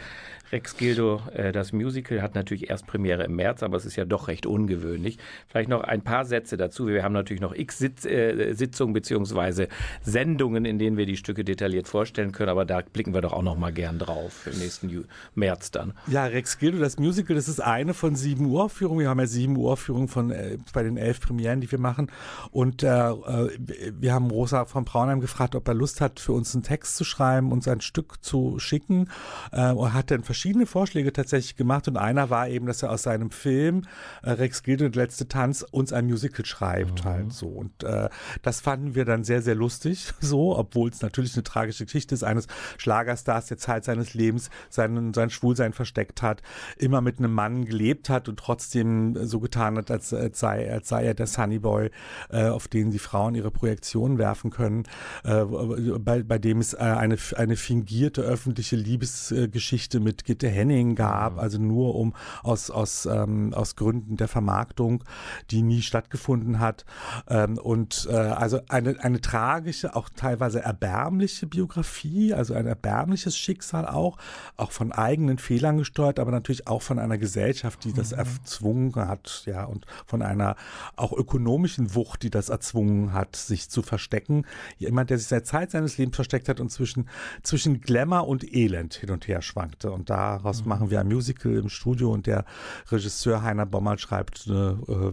[0.50, 4.04] Rex Gildo, äh, das Musical, hat natürlich erst Premiere im März, aber es ist ja
[4.04, 5.18] doch recht ungewöhnlich.
[5.46, 6.86] Vielleicht noch ein paar Sätze dazu.
[6.86, 9.66] Wir haben natürlich noch x Sitz, äh, Sitzungen bzw.
[10.02, 13.42] Sendungen, in denen wir die Stücke detailliert vorstellen können, aber da blicken wir doch auch
[13.42, 15.02] noch mal gern drauf im nächsten Ju
[15.34, 15.92] März dann.
[16.06, 19.00] Ja, Rex Gildo, das Musical, das ist eine von sieben Uraufführungen.
[19.00, 22.10] Wir haben ja sieben Uraufführungen von, äh, bei den elf Premieren, die wir machen.
[22.50, 23.58] Und äh, äh
[24.00, 27.04] wir haben Rosa von Braunheim gefragt, ob er Lust hat, für uns einen Text zu
[27.04, 29.08] schreiben, uns ein Stück zu schicken.
[29.52, 30.22] Äh, er hat dann
[30.66, 33.82] Vorschläge tatsächlich gemacht und einer war eben, dass er aus seinem Film
[34.22, 37.08] äh, Rex Gilde und letzte Tanz uns ein Musical schreibt mhm.
[37.08, 38.08] halt so und äh,
[38.42, 42.24] das fanden wir dann sehr sehr lustig so, obwohl es natürlich eine tragische Geschichte ist
[42.24, 42.46] eines
[42.78, 46.42] Schlagerstars, der Zeit seines Lebens seinen sein Schwulsein versteckt hat,
[46.78, 50.88] immer mit einem Mann gelebt hat und trotzdem so getan hat, als, als sei, als
[50.88, 51.90] sei er der Sunnyboy,
[52.30, 54.84] äh, auf den die Frauen ihre Projektionen werfen können,
[55.24, 61.34] äh, bei, bei dem es äh, eine eine fingierte öffentliche Liebesgeschichte mit Gitte Henning gab,
[61.34, 61.38] mhm.
[61.38, 65.02] also nur um aus, aus, ähm, aus Gründen der Vermarktung,
[65.50, 66.84] die nie stattgefunden hat.
[67.28, 73.86] Ähm, und äh, also eine, eine tragische, auch teilweise erbärmliche Biografie, also ein erbärmliches Schicksal
[73.86, 74.18] auch,
[74.58, 78.18] auch von eigenen Fehlern gesteuert, aber natürlich auch von einer Gesellschaft, die das mhm.
[78.18, 80.56] erzwungen hat, ja, und von einer
[80.96, 84.44] auch ökonomischen Wucht, die das erzwungen hat, sich zu verstecken.
[84.76, 87.08] Jemand, der sich seit Zeit seines Lebens versteckt hat und zwischen,
[87.42, 89.90] zwischen Glamour und Elend hin und her schwankte.
[89.90, 90.68] Und daraus mhm.
[90.68, 92.44] machen wir ein Musical im Studio und der
[92.90, 95.12] Regisseur Heiner Bommerl schreibt eine, äh,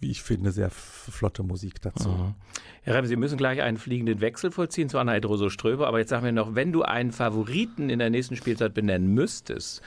[0.00, 2.08] wie ich finde, sehr flotte Musik dazu.
[2.08, 2.34] Mhm.
[2.82, 6.10] Herr Rem, Sie müssen gleich einen fliegenden Wechsel vollziehen zu Anna Edroso Ströber, aber jetzt
[6.10, 9.82] sagen wir noch, wenn du einen Favoriten in der nächsten Spielzeit benennen müsstest,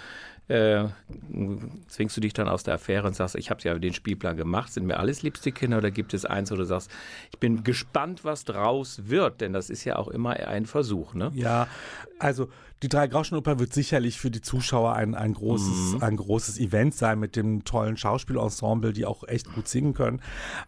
[0.50, 0.86] äh,
[1.88, 4.74] zwingst du dich dann aus der Affäre und sagst, ich habe ja den Spielplan gemacht,
[4.74, 6.92] sind mir alles liebste Kinder oder gibt es eins, wo du sagst,
[7.32, 11.32] ich bin gespannt, was draus wird, denn das ist ja auch immer ein Versuch, ne?
[11.34, 11.68] Ja,
[12.18, 12.50] also
[12.82, 16.04] die drei Grauschenoper wird sicherlich für die Zuschauer ein, ein, großes, mhm.
[16.04, 20.22] ein großes Event sein mit dem tollen Schauspielensemble, die auch echt gut singen können.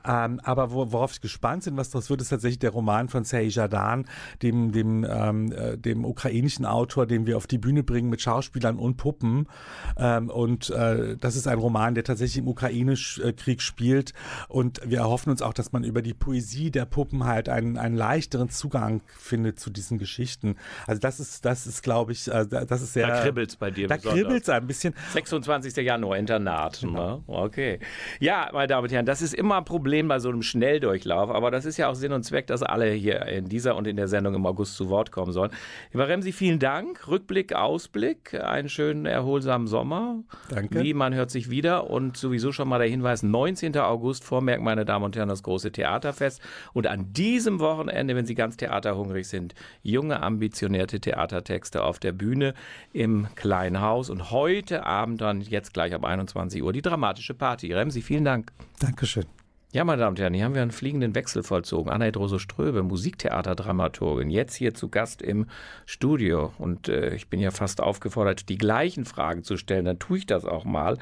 [0.05, 3.23] Ähm, aber wo, worauf ich gespannt bin, was das wird, ist tatsächlich der Roman von
[3.23, 4.07] Serhii Jadan,
[4.41, 8.77] dem, dem, ähm, äh, dem ukrainischen Autor, den wir auf die Bühne bringen mit Schauspielern
[8.77, 9.47] und Puppen.
[9.97, 14.13] Ähm, und äh, das ist ein Roman, der tatsächlich im Ukraine-Krieg spielt.
[14.47, 17.95] Und wir erhoffen uns auch, dass man über die Poesie der Puppen halt einen, einen
[17.95, 20.55] leichteren Zugang findet zu diesen Geschichten.
[20.87, 23.07] Also das ist, das ist, glaube ich, äh, das ist sehr.
[23.07, 23.87] Da kribbelt es bei dir.
[23.87, 24.93] Da kribbelt es ein bisschen.
[25.13, 25.75] 26.
[25.77, 26.79] Januar, Internat.
[26.81, 27.17] Genau.
[27.17, 27.23] Ne?
[27.27, 27.79] Okay.
[28.19, 31.51] Ja, meine Damen und Herren, das ist immer ein Problem bei so einem Schnelldurchlauf, aber
[31.51, 34.07] das ist ja auch Sinn und Zweck, dass alle hier in dieser und in der
[34.07, 35.51] Sendung im August zu Wort kommen sollen.
[35.91, 37.07] Lieber Remsi, vielen Dank.
[37.07, 40.23] Rückblick, Ausblick, einen schönen, erholsamen Sommer.
[40.49, 40.83] Danke.
[40.83, 43.77] Wie man hört sich wieder und sowieso schon mal der Hinweis: 19.
[43.77, 46.41] August, Vormerk, meine Damen und Herren, das große Theaterfest.
[46.73, 52.53] Und an diesem Wochenende, wenn Sie ganz theaterhungrig sind, junge, ambitionierte Theatertexte auf der Bühne
[52.93, 54.09] im kleinen Haus.
[54.09, 57.73] Und heute Abend dann, jetzt gleich ab 21 Uhr, die dramatische Party.
[57.73, 58.51] Remsi, vielen Dank.
[58.79, 59.25] Dankeschön.
[59.73, 61.89] Ja, meine Damen und Herren, hier haben wir einen fliegenden Wechsel vollzogen.
[61.89, 65.45] Anna Drose Ströbe, Musiktheaterdramaturgin, jetzt hier zu Gast im
[65.85, 66.51] Studio.
[66.57, 69.85] Und äh, ich bin ja fast aufgefordert, die gleichen Fragen zu stellen.
[69.85, 70.97] Dann tue ich das auch mal.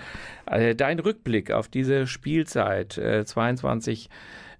[0.45, 4.09] Äh, dein Rückblick auf diese Spielzeit äh, 22.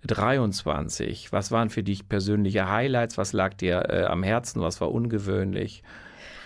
[0.08, 1.32] 23.
[1.32, 3.18] Was waren für dich persönliche Highlights?
[3.18, 4.62] Was lag dir äh, am Herzen?
[4.62, 5.84] Was war ungewöhnlich?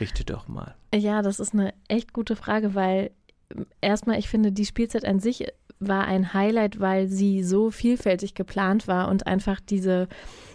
[0.02, 0.76] Richte doch mal.
[0.94, 3.12] Ja, das ist eine echt gute Frage, weil
[3.56, 5.48] ähm, erstmal, ich finde, die Spielzeit an sich
[5.88, 10.08] war ein Highlight, weil sie so vielfältig geplant war und einfach diese,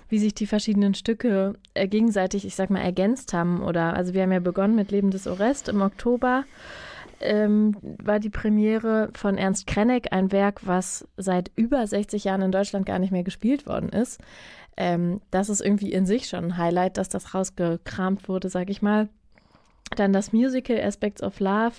[0.08, 3.62] wie sich die verschiedenen Stücke äh, gegenseitig, ich sag mal, ergänzt haben.
[3.62, 6.44] Oder also wir haben ja begonnen mit Leben des Orest im Oktober.
[7.20, 12.52] Ähm, war die Premiere von Ernst Krenneck, ein Werk, was seit über 60 Jahren in
[12.52, 14.20] Deutschland gar nicht mehr gespielt worden ist.
[14.76, 18.82] Ähm, das ist irgendwie in sich schon ein Highlight, dass das rausgekramt wurde, sag ich
[18.82, 19.08] mal.
[19.96, 21.72] Dann das Musical Aspects of Love,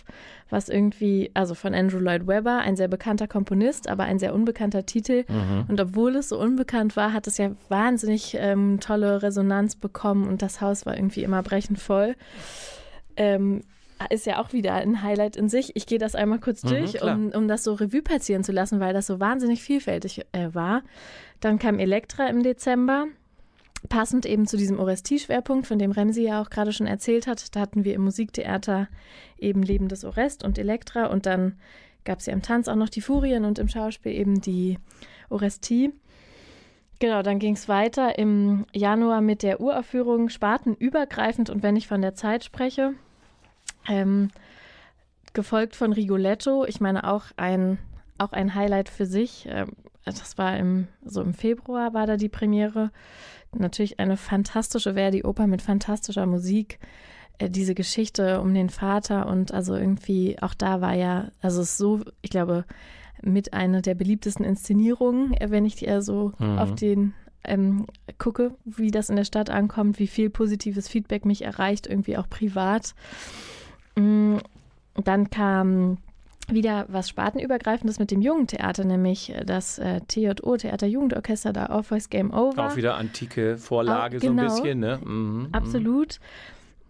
[0.49, 4.85] was irgendwie, also von Andrew Lloyd Webber, ein sehr bekannter Komponist, aber ein sehr unbekannter
[4.85, 5.25] Titel.
[5.27, 5.65] Mhm.
[5.67, 10.41] Und obwohl es so unbekannt war, hat es ja wahnsinnig ähm, tolle Resonanz bekommen und
[10.41, 12.15] das Haus war irgendwie immer brechend voll.
[13.15, 13.61] Ähm,
[14.09, 15.75] ist ja auch wieder ein Highlight in sich.
[15.75, 18.79] Ich gehe das einmal kurz mhm, durch, um, um das so Revue passieren zu lassen,
[18.79, 20.83] weil das so wahnsinnig vielfältig äh, war.
[21.41, 23.07] Dann kam Elektra im Dezember
[23.87, 27.61] passend eben zu diesem Orestie-Schwerpunkt, von dem Remsi ja auch gerade schon erzählt hat, da
[27.61, 28.89] hatten wir im Musiktheater
[29.37, 31.57] eben Leben des Orest und Elektra und dann
[32.03, 34.77] gab es ja im Tanz auch noch die Furien und im Schauspiel eben die
[35.29, 35.93] Orestie.
[36.99, 42.01] Genau, dann ging es weiter im Januar mit der Uraufführung spartenübergreifend und wenn ich von
[42.01, 42.93] der Zeit spreche,
[43.87, 44.29] ähm,
[45.33, 47.77] gefolgt von Rigoletto, ich meine auch ein,
[48.17, 49.47] auch ein Highlight für sich.
[49.49, 49.69] Ähm,
[50.03, 52.91] das war im, so im Februar war da die Premiere
[53.53, 56.79] natürlich eine fantastische Verdi-Oper mit fantastischer Musik.
[57.39, 61.71] Äh, diese Geschichte um den Vater und also irgendwie auch da war ja, also es
[61.71, 62.65] ist so, ich glaube,
[63.21, 66.59] mit einer der beliebtesten Inszenierungen, äh, wenn ich eher so mhm.
[66.59, 67.85] auf den ähm,
[68.17, 72.29] gucke, wie das in der Stadt ankommt, wie viel positives Feedback mich erreicht, irgendwie auch
[72.29, 72.93] privat.
[73.95, 74.37] Mm,
[74.95, 75.97] dann kam
[76.53, 81.83] wieder was Spartenübergreifendes mit dem Jugendtheater, nämlich äh, das äh, TJO, Theater Jugendorchester, da All
[81.83, 82.67] Voice Game Over.
[82.67, 84.99] Auch wieder antike Vorlage Auch, genau, so ein bisschen, ne?
[85.03, 85.47] Mhm, mhm.
[85.51, 86.19] absolut.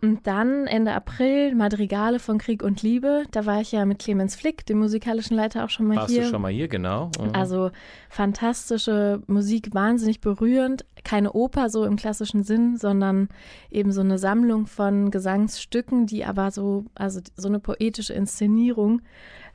[0.02, 3.24] Und dann Ende April Madrigale von Krieg und Liebe.
[3.32, 6.20] Da war ich ja mit Clemens Flick, dem musikalischen Leiter, auch schon mal Warst hier.
[6.20, 7.12] Warst du schon mal hier, genau.
[7.20, 7.32] Mhm.
[7.34, 7.72] Also
[8.10, 10.86] fantastische Musik, wahnsinnig berührend.
[11.04, 13.28] Keine Oper so im klassischen Sinn, sondern
[13.70, 19.02] eben so eine Sammlung von Gesangsstücken, die aber so, also so eine poetische Inszenierung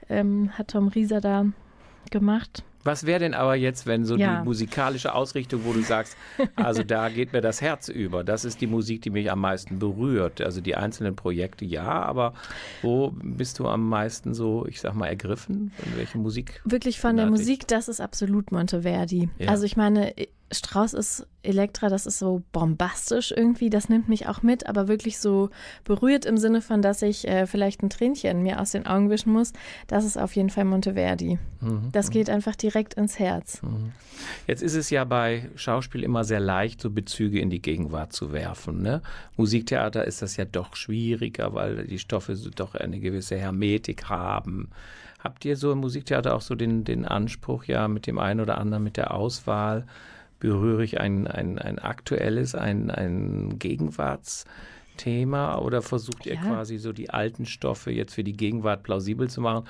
[0.09, 1.47] ähm, hat Tom Rieser da
[2.11, 2.65] gemacht.
[2.85, 4.41] Was wäre denn aber jetzt, wenn so ja.
[4.41, 6.17] die musikalische Ausrichtung, wo du sagst,
[6.57, 9.79] also da geht mir das Herz über, das ist die Musik, die mich am meisten
[9.79, 10.41] berührt.
[10.41, 12.35] Also die einzelnen Projekte, ja, aber
[12.83, 15.73] wo bist du am meisten so, ich sag mal, ergriffen?
[15.77, 16.61] Von welche Musik?
[16.65, 19.31] Wirklich von der Musik, das ist absolut Monteverdi.
[19.39, 19.49] Ja.
[19.49, 20.13] Also ich meine,
[20.55, 25.19] Strauß ist Elektra, das ist so bombastisch irgendwie, das nimmt mich auch mit, aber wirklich
[25.19, 25.51] so
[25.85, 29.33] berührt im Sinne von, dass ich äh, vielleicht ein Tränchen mir aus den Augen wischen
[29.33, 29.53] muss,
[29.87, 31.39] das ist auf jeden Fall Monteverdi.
[31.61, 31.89] Mhm.
[31.93, 32.13] Das mhm.
[32.13, 33.63] geht einfach direkt ins Herz.
[33.63, 33.93] Mhm.
[34.47, 38.33] Jetzt ist es ja bei Schauspiel immer sehr leicht, so Bezüge in die Gegenwart zu
[38.33, 38.83] werfen.
[38.83, 39.01] Ne?
[39.37, 44.71] Musiktheater ist das ja doch schwieriger, weil die Stoffe doch eine gewisse Hermetik haben.
[45.21, 48.59] Habt ihr so im Musiktheater auch so den, den Anspruch, ja, mit dem einen oder
[48.59, 49.87] anderen, mit der Auswahl,
[50.39, 53.59] berühre ich ein, ein, ein aktuelles, ein, ein
[54.95, 59.41] Gegenwartsthema oder versucht ihr quasi so die alten Stoffe jetzt für die Gegenwart plausibel zu
[59.41, 59.67] machen?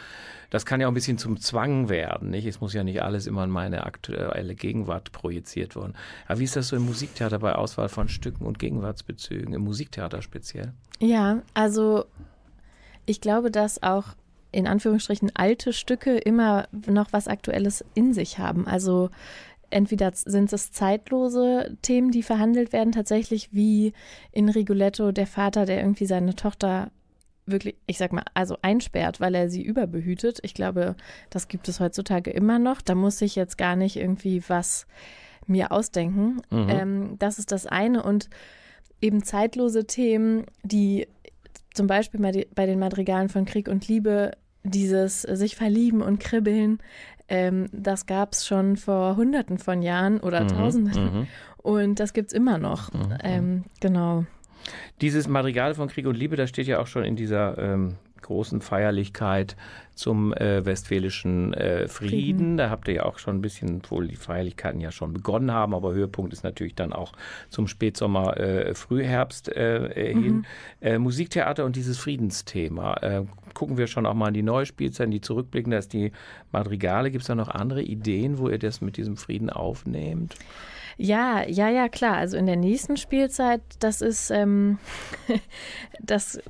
[0.51, 2.47] Das kann ja auch ein bisschen zum Zwang werden, nicht?
[2.47, 5.95] Es muss ja nicht alles immer in meine aktuelle Gegenwart projiziert werden.
[6.27, 10.23] Aber wie ist das so im Musiktheater bei Auswahl von Stücken und Gegenwartsbezügen, im Musiktheater
[10.23, 10.73] speziell?
[11.01, 12.05] Ja, also
[13.07, 14.15] ich glaube, dass auch
[14.53, 18.69] in Anführungsstrichen alte Stücke immer noch was Aktuelles in sich haben.
[18.69, 19.11] Also
[19.71, 23.93] entweder sind es zeitlose Themen, die verhandelt werden, tatsächlich wie
[24.33, 26.91] in Rigoletto der Vater, der irgendwie seine Tochter
[27.47, 30.39] wirklich, ich sag mal, also einsperrt, weil er sie überbehütet.
[30.43, 30.97] Ich glaube,
[31.31, 32.81] das gibt es heutzutage immer noch.
[32.81, 34.87] Da muss ich jetzt gar nicht irgendwie was
[35.47, 36.41] mir ausdenken.
[36.51, 36.69] Mhm.
[36.69, 38.03] Ähm, das ist das eine.
[38.03, 38.31] Und
[39.01, 41.07] eben zeitlose Themen, die
[41.75, 42.21] zum Beispiel
[42.55, 44.33] bei den Madrigalen von Krieg und Liebe
[44.65, 46.79] dieses sich verlieben und kribbeln,
[47.29, 51.05] ähm, das gab es schon vor Hunderten von Jahren oder mhm, Tausenden.
[51.05, 51.27] Mhm.
[51.59, 52.93] Und das gibt es immer noch.
[52.93, 53.19] Mhm, mhm.
[53.23, 54.27] Ähm, genau.
[55.01, 58.61] Dieses Madrigal von Krieg und Liebe, das steht ja auch schon in dieser ähm, großen
[58.61, 59.57] Feierlichkeit
[59.95, 62.11] zum äh, westfälischen äh, Frieden.
[62.11, 62.57] Frieden.
[62.57, 65.75] Da habt ihr ja auch schon ein bisschen, obwohl die Feierlichkeiten ja schon begonnen haben,
[65.75, 67.13] aber Höhepunkt ist natürlich dann auch
[67.51, 70.37] zum Spätsommer, äh, Frühherbst äh, äh, hin.
[70.37, 70.45] Mhm.
[70.81, 73.27] Äh, Musiktheater und dieses Friedensthema.
[73.55, 76.13] Gucken wir schon auch mal in die neue Spielzeit, die zurückblicken, da ist die
[76.53, 77.11] Madrigale.
[77.11, 80.35] Gibt es da noch andere Ideen, wo ihr das mit diesem Frieden aufnehmt?
[80.97, 82.17] Ja, ja, ja, klar.
[82.17, 84.79] Also in der nächsten Spielzeit, das ist ähm,
[86.01, 86.41] das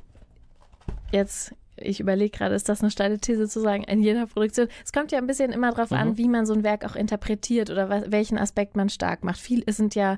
[1.11, 4.67] jetzt ich überlege gerade, ist das eine steile These zu sagen, in jeder Produktion?
[4.83, 5.97] Es kommt ja ein bisschen immer darauf mhm.
[5.97, 9.39] an, wie man so ein Werk auch interpretiert oder was, welchen Aspekt man stark macht.
[9.39, 10.17] Viel sind ja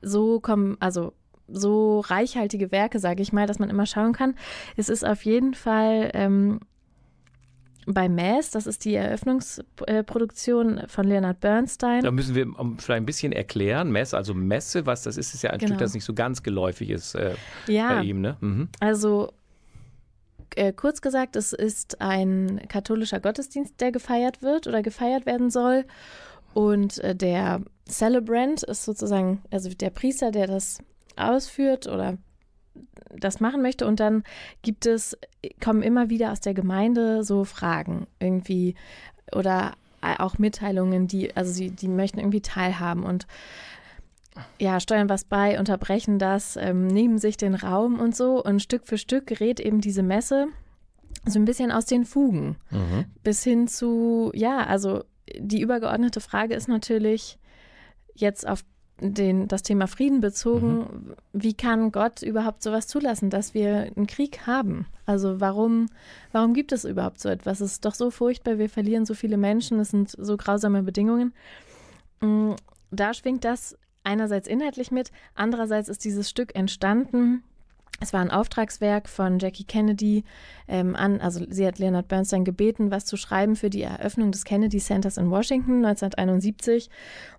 [0.00, 1.12] so kommen, also
[1.48, 4.34] so reichhaltige Werke, sage ich mal, dass man immer schauen kann.
[4.76, 6.60] Es ist auf jeden Fall ähm,
[7.86, 12.02] bei Mass, das ist die Eröffnungsproduktion von Leonard Bernstein.
[12.02, 12.46] Da müssen wir
[12.78, 13.90] vielleicht ein bisschen erklären.
[13.90, 15.70] Mess, also Messe, was das ist, ist ja ein genau.
[15.70, 17.34] Stück, das nicht so ganz geläufig ist äh,
[17.66, 17.94] ja.
[17.94, 18.20] bei ihm.
[18.20, 18.36] Ne?
[18.40, 18.68] Mhm.
[18.80, 19.32] Also
[20.54, 25.84] äh, kurz gesagt, es ist ein katholischer Gottesdienst, der gefeiert wird oder gefeiert werden soll.
[26.52, 30.80] Und äh, der Celebrant ist sozusagen, also der Priester, der das
[31.18, 32.16] ausführt oder
[33.16, 33.86] das machen möchte.
[33.86, 34.24] Und dann
[34.62, 35.16] gibt es,
[35.62, 38.74] kommen immer wieder aus der Gemeinde so Fragen irgendwie
[39.32, 43.02] oder auch Mitteilungen, die, also sie, die möchten irgendwie teilhaben.
[43.02, 43.26] Und
[44.58, 48.42] ja, steuern was bei, unterbrechen das, ähm, nehmen sich den Raum und so.
[48.42, 50.46] Und Stück für Stück gerät eben diese Messe
[51.26, 52.56] so ein bisschen aus den Fugen.
[52.70, 53.06] Mhm.
[53.24, 55.02] Bis hin zu, ja, also
[55.36, 57.38] die übergeordnete Frage ist natürlich
[58.14, 58.64] jetzt auf
[59.00, 61.14] den, das Thema Frieden bezogen, mhm.
[61.32, 64.86] wie kann Gott überhaupt sowas zulassen, dass wir einen Krieg haben?
[65.06, 65.88] Also warum,
[66.32, 67.60] warum gibt es überhaupt so etwas?
[67.60, 71.32] Es ist doch so furchtbar, wir verlieren so viele Menschen, es sind so grausame Bedingungen.
[72.20, 72.52] Mm,
[72.90, 77.42] da schwingt das einerseits inhaltlich mit, andererseits ist dieses Stück entstanden.
[78.00, 80.22] Es war ein Auftragswerk von Jackie Kennedy
[80.68, 84.44] ähm, an, also sie hat Leonard Bernstein gebeten, was zu schreiben für die Eröffnung des
[84.44, 86.90] Kennedy Centers in Washington 1971.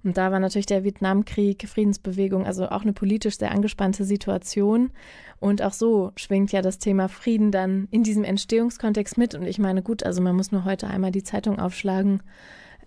[0.03, 4.91] Und da war natürlich der Vietnamkrieg, Friedensbewegung, also auch eine politisch sehr angespannte Situation.
[5.39, 9.35] Und auch so schwingt ja das Thema Frieden dann in diesem Entstehungskontext mit.
[9.35, 12.21] Und ich meine, gut, also man muss nur heute einmal die Zeitung aufschlagen,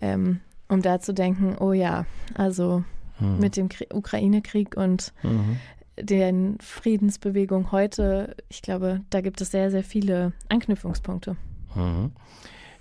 [0.03, 2.05] ähm, um da zu denken, oh ja,
[2.35, 2.85] also
[3.19, 3.39] mhm.
[3.39, 5.57] mit dem Ukraine-Krieg und mhm.
[6.03, 8.37] Den Friedensbewegungen heute.
[8.49, 11.37] Ich glaube, da gibt es sehr, sehr viele Anknüpfungspunkte.
[11.75, 12.13] Mhm.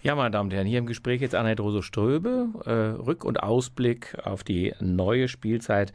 [0.03, 3.43] Ja, meine Damen und Herren, hier im Gespräch jetzt Annette Rose Ströbe, äh, Rück- und
[3.43, 5.93] Ausblick auf die neue Spielzeit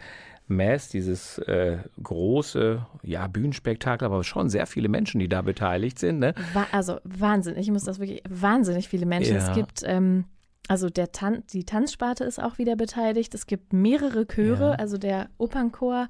[0.49, 6.21] Mass, dieses äh, große ja, Bühnenspektakel, aber schon sehr viele Menschen, die da beteiligt sind.
[6.21, 6.35] Ne?
[6.71, 9.35] Also Wahnsinn, ich muss das wirklich, wahnsinnig viele Menschen.
[9.35, 9.49] Ja.
[9.49, 10.25] Es gibt ähm,
[10.69, 13.35] also der Tan die Tanzsparte ist auch wieder beteiligt.
[13.35, 14.73] Es gibt mehrere Chöre, ja.
[14.73, 16.09] also der Opernchor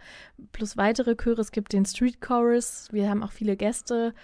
[0.52, 1.40] plus weitere Chöre.
[1.40, 2.88] Es gibt den Street Chorus.
[2.90, 4.14] Wir haben auch viele Gäste.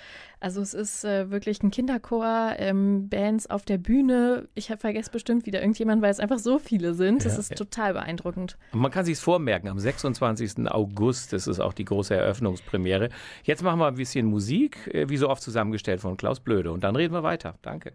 [0.41, 4.49] Also es ist äh, wirklich ein Kinderchor, ähm, Bands auf der Bühne.
[4.55, 7.24] Ich habe vergessen bestimmt wieder irgendjemand, weil es einfach so viele sind.
[7.24, 7.57] Das ja, ist ja.
[7.57, 8.59] total beeindruckend.
[8.72, 10.68] man kann sich vormerken, am 26.
[10.68, 13.11] August, das ist auch die große Eröffnungspremiere.
[13.45, 16.72] Jetzt machen wir ein bisschen Musik, äh, wie so oft zusammengestellt von Klaus Blöde.
[16.72, 17.55] Und dann reden wir weiter.
[17.62, 17.93] Danke.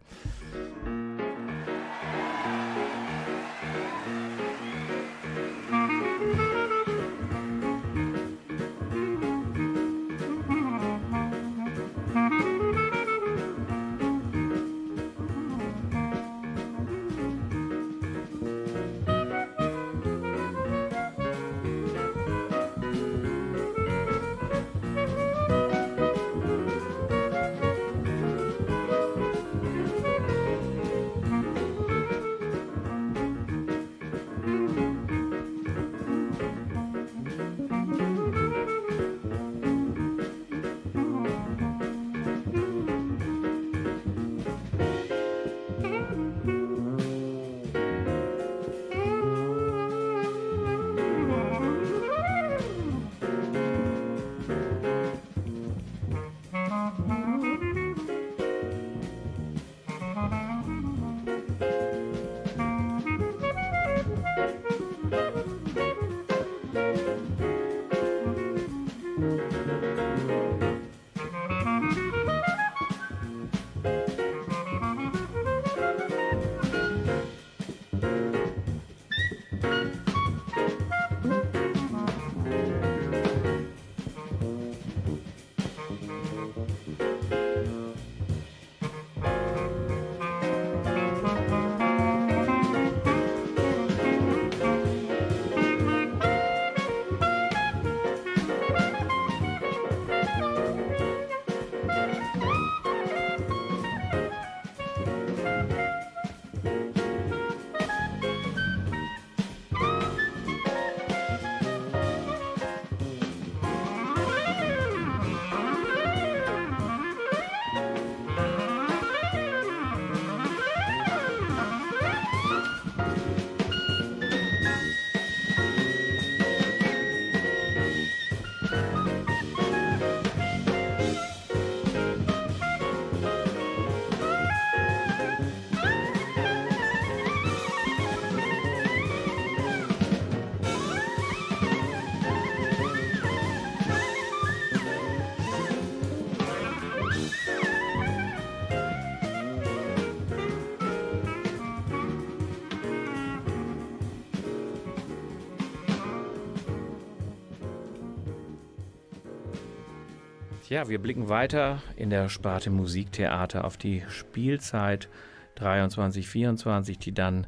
[160.69, 165.07] Ja, wir blicken weiter in der Sparte Musiktheater auf die Spielzeit
[165.55, 167.47] 23, 24, die dann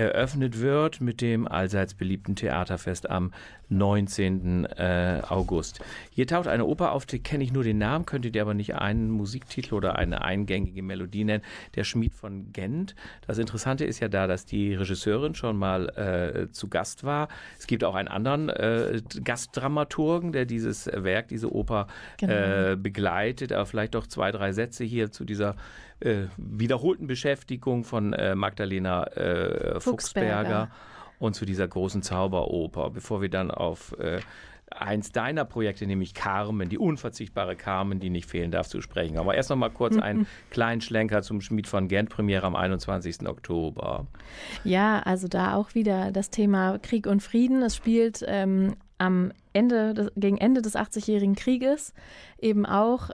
[0.00, 3.32] eröffnet wird mit dem allseits beliebten Theaterfest am
[3.68, 4.64] 19.
[4.64, 5.80] Äh, August.
[6.10, 8.74] Hier taucht eine Oper auf, die kenne ich nur den Namen, könntet ihr aber nicht
[8.74, 11.44] einen Musiktitel oder eine eingängige Melodie nennen.
[11.74, 12.94] Der Schmied von Gent.
[13.26, 17.28] Das Interessante ist ja da, dass die Regisseurin schon mal äh, zu Gast war.
[17.58, 21.86] Es gibt auch einen anderen äh, Gastdramaturgen, der dieses Werk, diese Oper
[22.16, 22.32] genau.
[22.32, 23.52] Äh, begleitet.
[23.52, 25.56] Aber vielleicht doch zwei, drei Sätze hier zu dieser
[26.00, 29.80] äh, wiederholten Beschäftigung von äh, Magdalena äh, Fuchsberger.
[29.80, 30.70] Fuchsberger.
[31.18, 34.20] und zu dieser großen Zauberoper, bevor wir dann auf äh,
[34.70, 39.18] eins deiner Projekte, nämlich Carmen, die unverzichtbare Carmen, die nicht fehlen darf, zu sprechen.
[39.18, 43.26] Aber erst noch mal kurz einen kleinen Schlenker zum Schmied von Gent, Premiere am 21.
[43.26, 44.06] Oktober.
[44.64, 47.62] Ja, also da auch wieder das Thema Krieg und Frieden.
[47.62, 51.92] Es spielt ähm, am Ende, des, gegen Ende des 80-jährigen Krieges
[52.38, 53.10] eben auch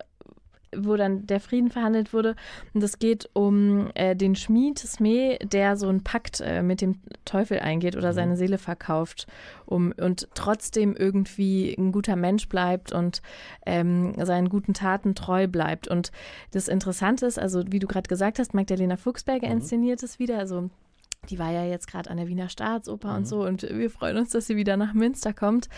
[0.74, 2.34] wo dann der Frieden verhandelt wurde.
[2.74, 7.00] Und es geht um äh, den Schmied Sme, der so einen Pakt äh, mit dem
[7.24, 8.14] Teufel eingeht oder mhm.
[8.14, 9.26] seine Seele verkauft
[9.66, 13.22] um, und trotzdem irgendwie ein guter Mensch bleibt und
[13.64, 15.88] ähm, seinen guten Taten treu bleibt.
[15.88, 16.12] Und
[16.52, 19.54] das Interessante ist, also wie du gerade gesagt hast, Magdalena Fuchsberger mhm.
[19.54, 20.70] inszeniert es wieder, also
[21.30, 23.16] die war ja jetzt gerade an der Wiener Staatsoper mhm.
[23.16, 25.68] und so und wir freuen uns, dass sie wieder nach Münster kommt.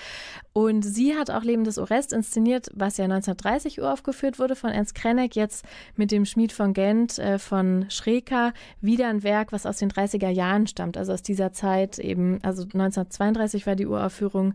[0.52, 4.94] Und sie hat auch Leben des Orest inszeniert, was ja 1930 uraufgeführt wurde von Ernst
[4.94, 5.64] Krenek, jetzt
[5.96, 10.30] mit dem Schmied von Gent äh, von Schreker, wieder ein Werk, was aus den 30er
[10.30, 14.54] Jahren stammt, also aus dieser Zeit eben, also 1932 war die Uraufführung.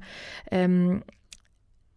[0.52, 1.04] Ähm,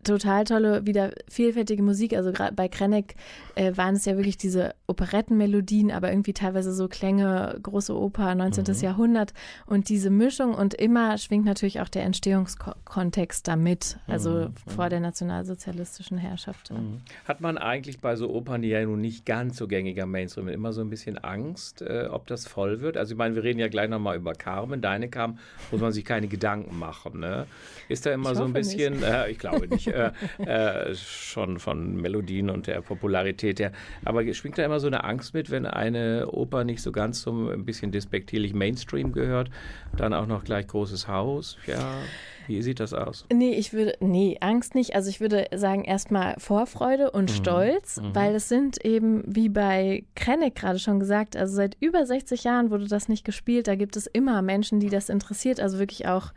[0.07, 2.15] total tolle, wieder vielfältige Musik.
[2.15, 3.15] Also gerade bei Krennek
[3.55, 8.65] äh, waren es ja wirklich diese Operettenmelodien, aber irgendwie teilweise so Klänge, große Oper, 19.
[8.65, 8.81] Mhm.
[8.81, 9.33] Jahrhundert
[9.67, 14.55] und diese Mischung und immer schwingt natürlich auch der Entstehungskontext damit, also mhm.
[14.67, 16.71] vor der nationalsozialistischen Herrschaft.
[16.71, 17.01] Mhm.
[17.27, 20.73] Hat man eigentlich bei so Opern, die ja nun nicht ganz so gängiger Mainstream, immer
[20.73, 22.97] so ein bisschen Angst, äh, ob das voll wird?
[22.97, 25.39] Also ich meine, wir reden ja gleich nochmal über Carmen, deine Carmen,
[25.71, 27.21] muss man sich keine Gedanken machen.
[27.21, 27.47] Ne?
[27.89, 31.97] Ist da immer ich so ein bisschen, äh, ich glaube nicht, äh, äh, schon von
[31.97, 33.73] Melodien und der Popularität her.
[34.05, 37.49] Aber schwingt da immer so eine Angst mit, wenn eine Oper nicht so ganz zum
[37.49, 39.51] ein bisschen despektierlich Mainstream gehört,
[39.97, 41.99] dann auch noch gleich großes Haus, ja.
[42.47, 43.27] Wie sieht das aus?
[43.33, 44.95] Nee, ich würde, nee, Angst nicht.
[44.95, 47.35] Also ich würde sagen, erstmal Vorfreude und mhm.
[47.35, 48.15] Stolz, mhm.
[48.15, 52.71] weil es sind eben, wie bei Krennic gerade schon gesagt, also seit über 60 Jahren
[52.71, 53.67] wurde das nicht gespielt.
[53.67, 56.33] Da gibt es immer Menschen, die das interessiert, also wirklich auch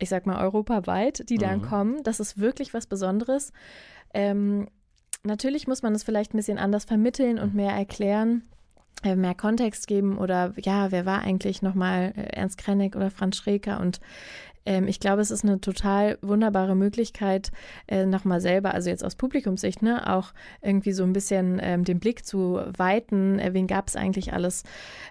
[0.00, 1.62] ich sag mal, europaweit, die dann mhm.
[1.62, 2.02] kommen.
[2.02, 3.52] Das ist wirklich was Besonderes.
[4.12, 4.68] Ähm,
[5.22, 8.42] natürlich muss man es vielleicht ein bisschen anders vermitteln und mehr erklären
[9.02, 13.36] äh, mehr Kontext geben oder ja, wer war eigentlich nochmal äh, Ernst Krenneck oder Franz
[13.36, 13.98] Schreker und
[14.66, 17.50] ähm, ich glaube, es ist eine total wunderbare Möglichkeit,
[17.86, 21.98] äh, nochmal selber, also jetzt aus Publikumssicht, ne, auch irgendwie so ein bisschen ähm, den
[21.98, 23.38] Blick zu weiten.
[23.38, 24.64] Äh, wen gab es eigentlich alles?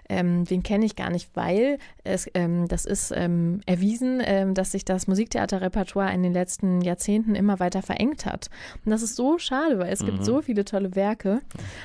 [0.08, 4.72] Ähm, wen kenne ich gar nicht, weil es, ähm, das ist ähm, erwiesen, ähm, dass
[4.72, 8.50] sich das Musiktheaterrepertoire in den letzten Jahrzehnten immer weiter verengt hat.
[8.84, 10.06] Und das ist so schade, weil es mhm.
[10.06, 11.40] gibt so viele tolle Werke.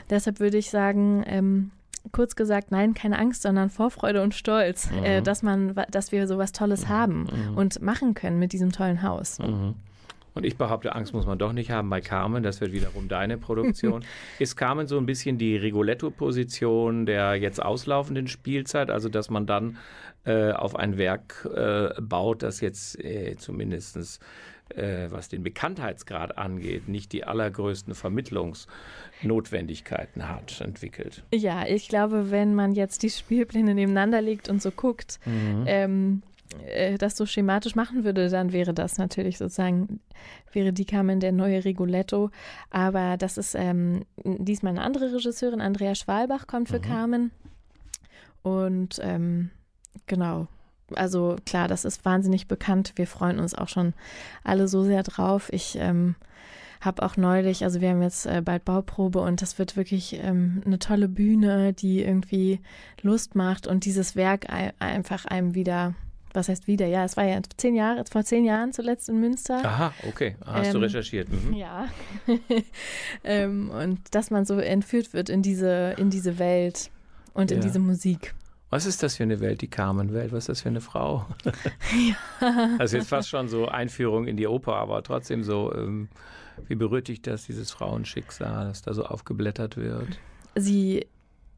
[0.10, 1.24] Deshalb würde ich sagen,
[2.12, 5.04] kurz gesagt, nein, keine Angst, sondern Vorfreude und Stolz, äh, mhm.
[5.04, 6.90] äh, dass man, dass wir sowas Tolles mhm.
[6.90, 7.58] haben mhm.
[7.58, 9.40] und machen können mit diesem tollen Haus.
[9.40, 9.76] Mhm.
[10.36, 12.44] Und ich behaupte, Angst muss man doch nicht haben bei Carmen.
[12.44, 14.04] Das wird wiederum deine Produktion.
[14.40, 18.92] Ist Carmen so ein bisschen die Rigoletto-Position der jetzt auslaufenden Spielzeit?
[18.92, 19.78] Also, dass man dann
[20.26, 24.20] äh, auf ein Werk äh, baut, das jetzt äh, zumindest
[24.70, 31.24] äh, was den Bekanntheitsgrad angeht, nicht die allergrößten Vermittlungsnotwendigkeiten hat, entwickelt.
[31.34, 35.64] Ja, ich glaube, wenn man jetzt die Spielpläne nebeneinander legt und so guckt, mhm.
[35.68, 36.22] ähm,
[36.68, 40.00] äh, das so schematisch machen würde, dann wäre das natürlich sozusagen,
[40.52, 42.32] wäre die Carmen der neue Rigoletto.
[42.70, 46.84] Aber das ist ähm, diesmal eine andere Regisseurin, Andrea Schwalbach kommt für mhm.
[46.84, 47.32] Carmen.
[48.42, 49.50] Und ähm,
[50.06, 50.48] genau,
[50.94, 52.94] also klar, das ist wahnsinnig bekannt.
[52.96, 53.94] Wir freuen uns auch schon
[54.44, 55.52] alle so sehr drauf.
[55.52, 56.16] Ich ähm,
[56.82, 60.62] habe auch neulich, also wir haben jetzt äh, bald Bauprobe und das wird wirklich ähm,
[60.66, 62.60] eine tolle Bühne, die irgendwie
[63.02, 64.48] Lust macht und dieses Werk
[64.80, 65.96] einfach einem wieder,
[66.34, 66.86] was heißt wieder?
[66.86, 69.66] Ja, es war ja zehn Jahre, vor zehn Jahren zuletzt in Münster.
[69.66, 71.30] Aha, okay, hast ähm, du recherchiert.
[71.30, 71.54] Mhm.
[71.56, 71.88] Ja.
[73.24, 76.92] ähm, und dass man so entführt wird in diese, in diese Welt
[77.34, 77.58] und ja.
[77.58, 78.36] in diese Musik.
[78.76, 80.34] Was ist das für eine Welt, die Carmen-Welt?
[80.34, 81.26] Was ist das für eine Frau?
[81.96, 82.76] Ja.
[82.78, 86.10] Also jetzt fast schon so Einführung in die Oper, aber trotzdem so, ähm,
[86.68, 90.20] wie berührt dich das, dieses Frauenschicksal, das da so aufgeblättert wird?
[90.56, 91.08] Sie,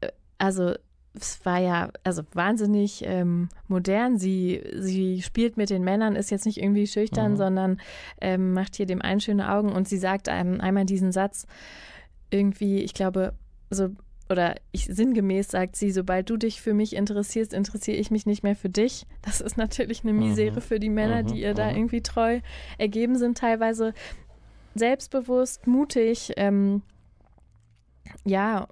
[0.00, 0.74] äh, also
[1.12, 4.16] es war ja also wahnsinnig ähm, modern.
[4.16, 7.36] Sie, sie spielt mit den Männern, ist jetzt nicht irgendwie schüchtern, mhm.
[7.36, 7.80] sondern
[8.20, 11.48] ähm, macht hier dem einen schöne Augen und sie sagt einem einmal diesen Satz
[12.30, 13.32] irgendwie, ich glaube,
[13.70, 13.88] so
[14.30, 18.42] oder ich sinngemäß sagt sie, sobald du dich für mich interessierst, interessiere ich mich nicht
[18.42, 19.06] mehr für dich.
[19.22, 20.60] Das ist natürlich eine Misere mhm.
[20.60, 21.76] für die Männer, die ihr da mhm.
[21.76, 22.40] irgendwie treu
[22.76, 23.94] ergeben sind, teilweise
[24.74, 26.32] selbstbewusst, mutig.
[26.36, 26.82] Ähm,
[28.24, 28.68] ja,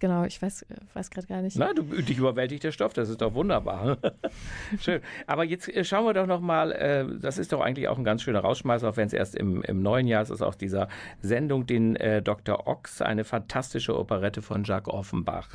[0.00, 1.56] Genau, ich weiß, weiß gerade gar nicht.
[1.56, 3.98] Na, du, dich überwältigt der Stoff, das ist doch wunderbar.
[4.80, 5.00] Schön.
[5.26, 8.22] Aber jetzt äh, schauen wir doch nochmal, äh, das ist doch eigentlich auch ein ganz
[8.22, 10.88] schöner Rausschmeißer, auch wenn es erst im, im neuen Jahr ist, ist aus dieser
[11.20, 12.66] Sendung, den äh, Dr.
[12.66, 15.48] Ochs, eine fantastische Operette von Jacques Offenbach.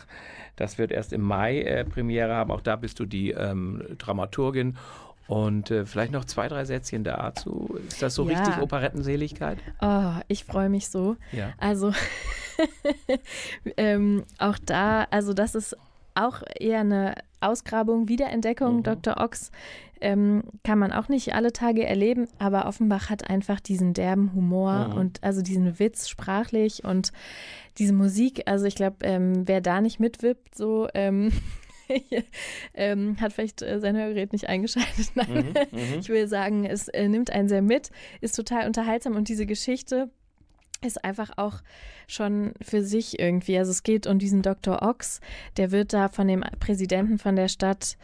[0.55, 4.77] Das wird erst im Mai äh, Premiere haben, auch da bist du die ähm, Dramaturgin.
[5.31, 7.79] Und äh, vielleicht noch zwei, drei Sätzchen dazu.
[7.87, 8.37] Ist das so ja.
[8.37, 9.59] richtig Operettenseligkeit?
[9.79, 11.15] Oh, ich freue mich so.
[11.31, 11.53] Ja.
[11.57, 11.93] Also
[13.77, 15.77] ähm, auch da, also das ist
[16.15, 18.79] auch eher eine Ausgrabung, Wiederentdeckung.
[18.79, 18.83] Mhm.
[18.83, 19.21] Dr.
[19.21, 19.51] Ox
[20.01, 24.89] ähm, kann man auch nicht alle Tage erleben, aber Offenbach hat einfach diesen derben Humor
[24.89, 24.97] mhm.
[24.97, 27.13] und also diesen Witz sprachlich und
[27.77, 28.43] diese Musik.
[28.47, 31.31] Also ich glaube, ähm, wer da nicht mitwippt, so ähm,
[32.73, 35.11] ähm, hat vielleicht äh, sein Hörgerät nicht eingeschaltet.
[35.15, 37.89] Nein, mhm, mhm, ich will sagen, es äh, nimmt einen sehr mit,
[38.21, 40.09] ist total unterhaltsam und diese Geschichte
[40.83, 41.61] ist einfach auch
[42.07, 43.57] schon für sich irgendwie.
[43.57, 44.81] Also es geht um diesen Dr.
[44.81, 45.21] Ox,
[45.57, 47.97] der wird da von dem Präsidenten von der Stadt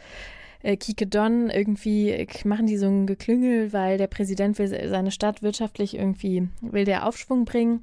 [0.62, 5.96] äh, Kikedon irgendwie machen die so ein Geklüngel, weil der Präsident will seine Stadt wirtschaftlich
[5.96, 7.82] irgendwie, will der Aufschwung bringen.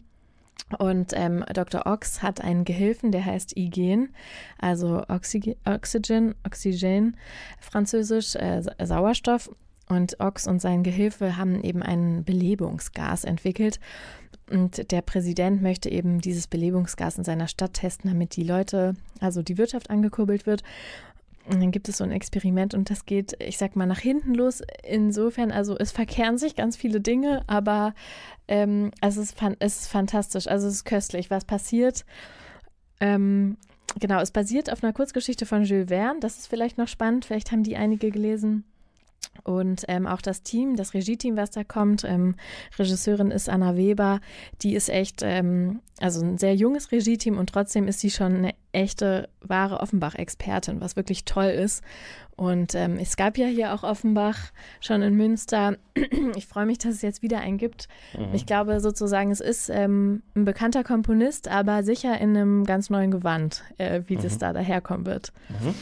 [0.79, 1.85] Und ähm, Dr.
[1.85, 4.09] Ox hat einen Gehilfen, der heißt Igen,
[4.57, 7.17] also Oxygen, Oxygen, Oxygen
[7.59, 9.49] französisch, äh, Sauerstoff.
[9.87, 13.79] Und Ox und sein Gehilfe haben eben ein Belebungsgas entwickelt.
[14.49, 19.43] Und der Präsident möchte eben dieses Belebungsgas in seiner Stadt testen, damit die Leute, also
[19.43, 20.63] die Wirtschaft angekurbelt wird.
[21.47, 24.33] Und dann gibt es so ein Experiment und das geht, ich sag mal, nach hinten
[24.33, 24.61] los.
[24.83, 27.93] Insofern, also es verkehren sich ganz viele Dinge, aber
[28.47, 30.47] ähm, es, ist, es ist fantastisch.
[30.47, 32.05] Also es ist köstlich, was passiert.
[32.99, 33.57] Ähm,
[33.99, 36.19] genau, es basiert auf einer Kurzgeschichte von Jules Verne.
[36.19, 37.25] Das ist vielleicht noch spannend.
[37.25, 38.63] Vielleicht haben die einige gelesen.
[39.45, 42.35] Und ähm, auch das Team, das Regie-Team, was da kommt, ähm,
[42.79, 44.19] Regisseurin ist Anna Weber,
[44.63, 48.55] die ist echt, ähm, also ein sehr junges Regie-Team und trotzdem ist sie schon eine
[48.71, 51.83] echte, wahre Offenbach-Expertin, was wirklich toll ist.
[52.35, 55.77] Und ähm, es gab ja hier auch Offenbach schon in Münster.
[56.35, 57.87] Ich freue mich, dass es jetzt wieder einen gibt.
[58.17, 58.33] Mhm.
[58.33, 63.11] Ich glaube sozusagen, es ist ähm, ein bekannter Komponist, aber sicher in einem ganz neuen
[63.11, 64.21] Gewand, äh, wie mhm.
[64.23, 65.31] das da daherkommen wird.
[65.49, 65.75] Mhm.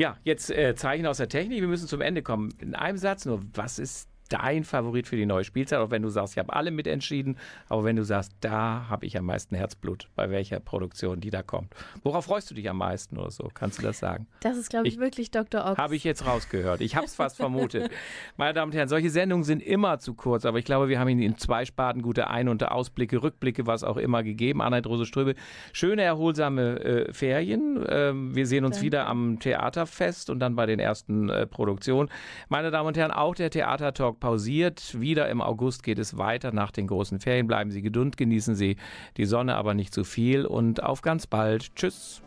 [0.00, 1.60] Ja, jetzt äh, Zeichen aus der Technik.
[1.60, 2.54] Wir müssen zum Ende kommen.
[2.58, 5.78] In einem Satz nur, was ist dein Favorit für die neue Spielzeit?
[5.80, 7.36] Auch wenn du sagst, ich habe alle mitentschieden,
[7.68, 11.42] aber wenn du sagst, da habe ich am meisten Herzblut, bei welcher Produktion die da
[11.42, 11.74] kommt.
[12.02, 13.50] Worauf freust du dich am meisten oder so?
[13.52, 14.26] Kannst du das sagen?
[14.40, 15.66] Das ist, glaube ich, ich, wirklich Dr.
[15.66, 15.78] Ox.
[15.78, 16.80] Habe ich jetzt rausgehört.
[16.80, 17.90] Ich habe es fast vermutet.
[18.36, 21.08] Meine Damen und Herren, solche Sendungen sind immer zu kurz, aber ich glaube, wir haben
[21.08, 24.62] Ihnen in zwei Sparten gute Ein- und Ausblicke, Rückblicke, was auch immer gegeben.
[24.62, 25.34] Anna Rose Ströbe,
[25.72, 27.84] schöne, erholsame äh, Ferien.
[27.88, 28.86] Ähm, wir sehen uns Danke.
[28.86, 32.08] wieder am Theaterfest und dann bei den ersten äh, Produktionen.
[32.48, 35.00] Meine Damen und Herren, auch der Theatertalk pausiert.
[35.00, 37.46] Wieder im August geht es weiter nach den großen Ferien.
[37.46, 38.76] Bleiben Sie geduld, genießen Sie
[39.16, 41.74] die Sonne, aber nicht zu viel und auf ganz bald.
[41.74, 42.22] Tschüss.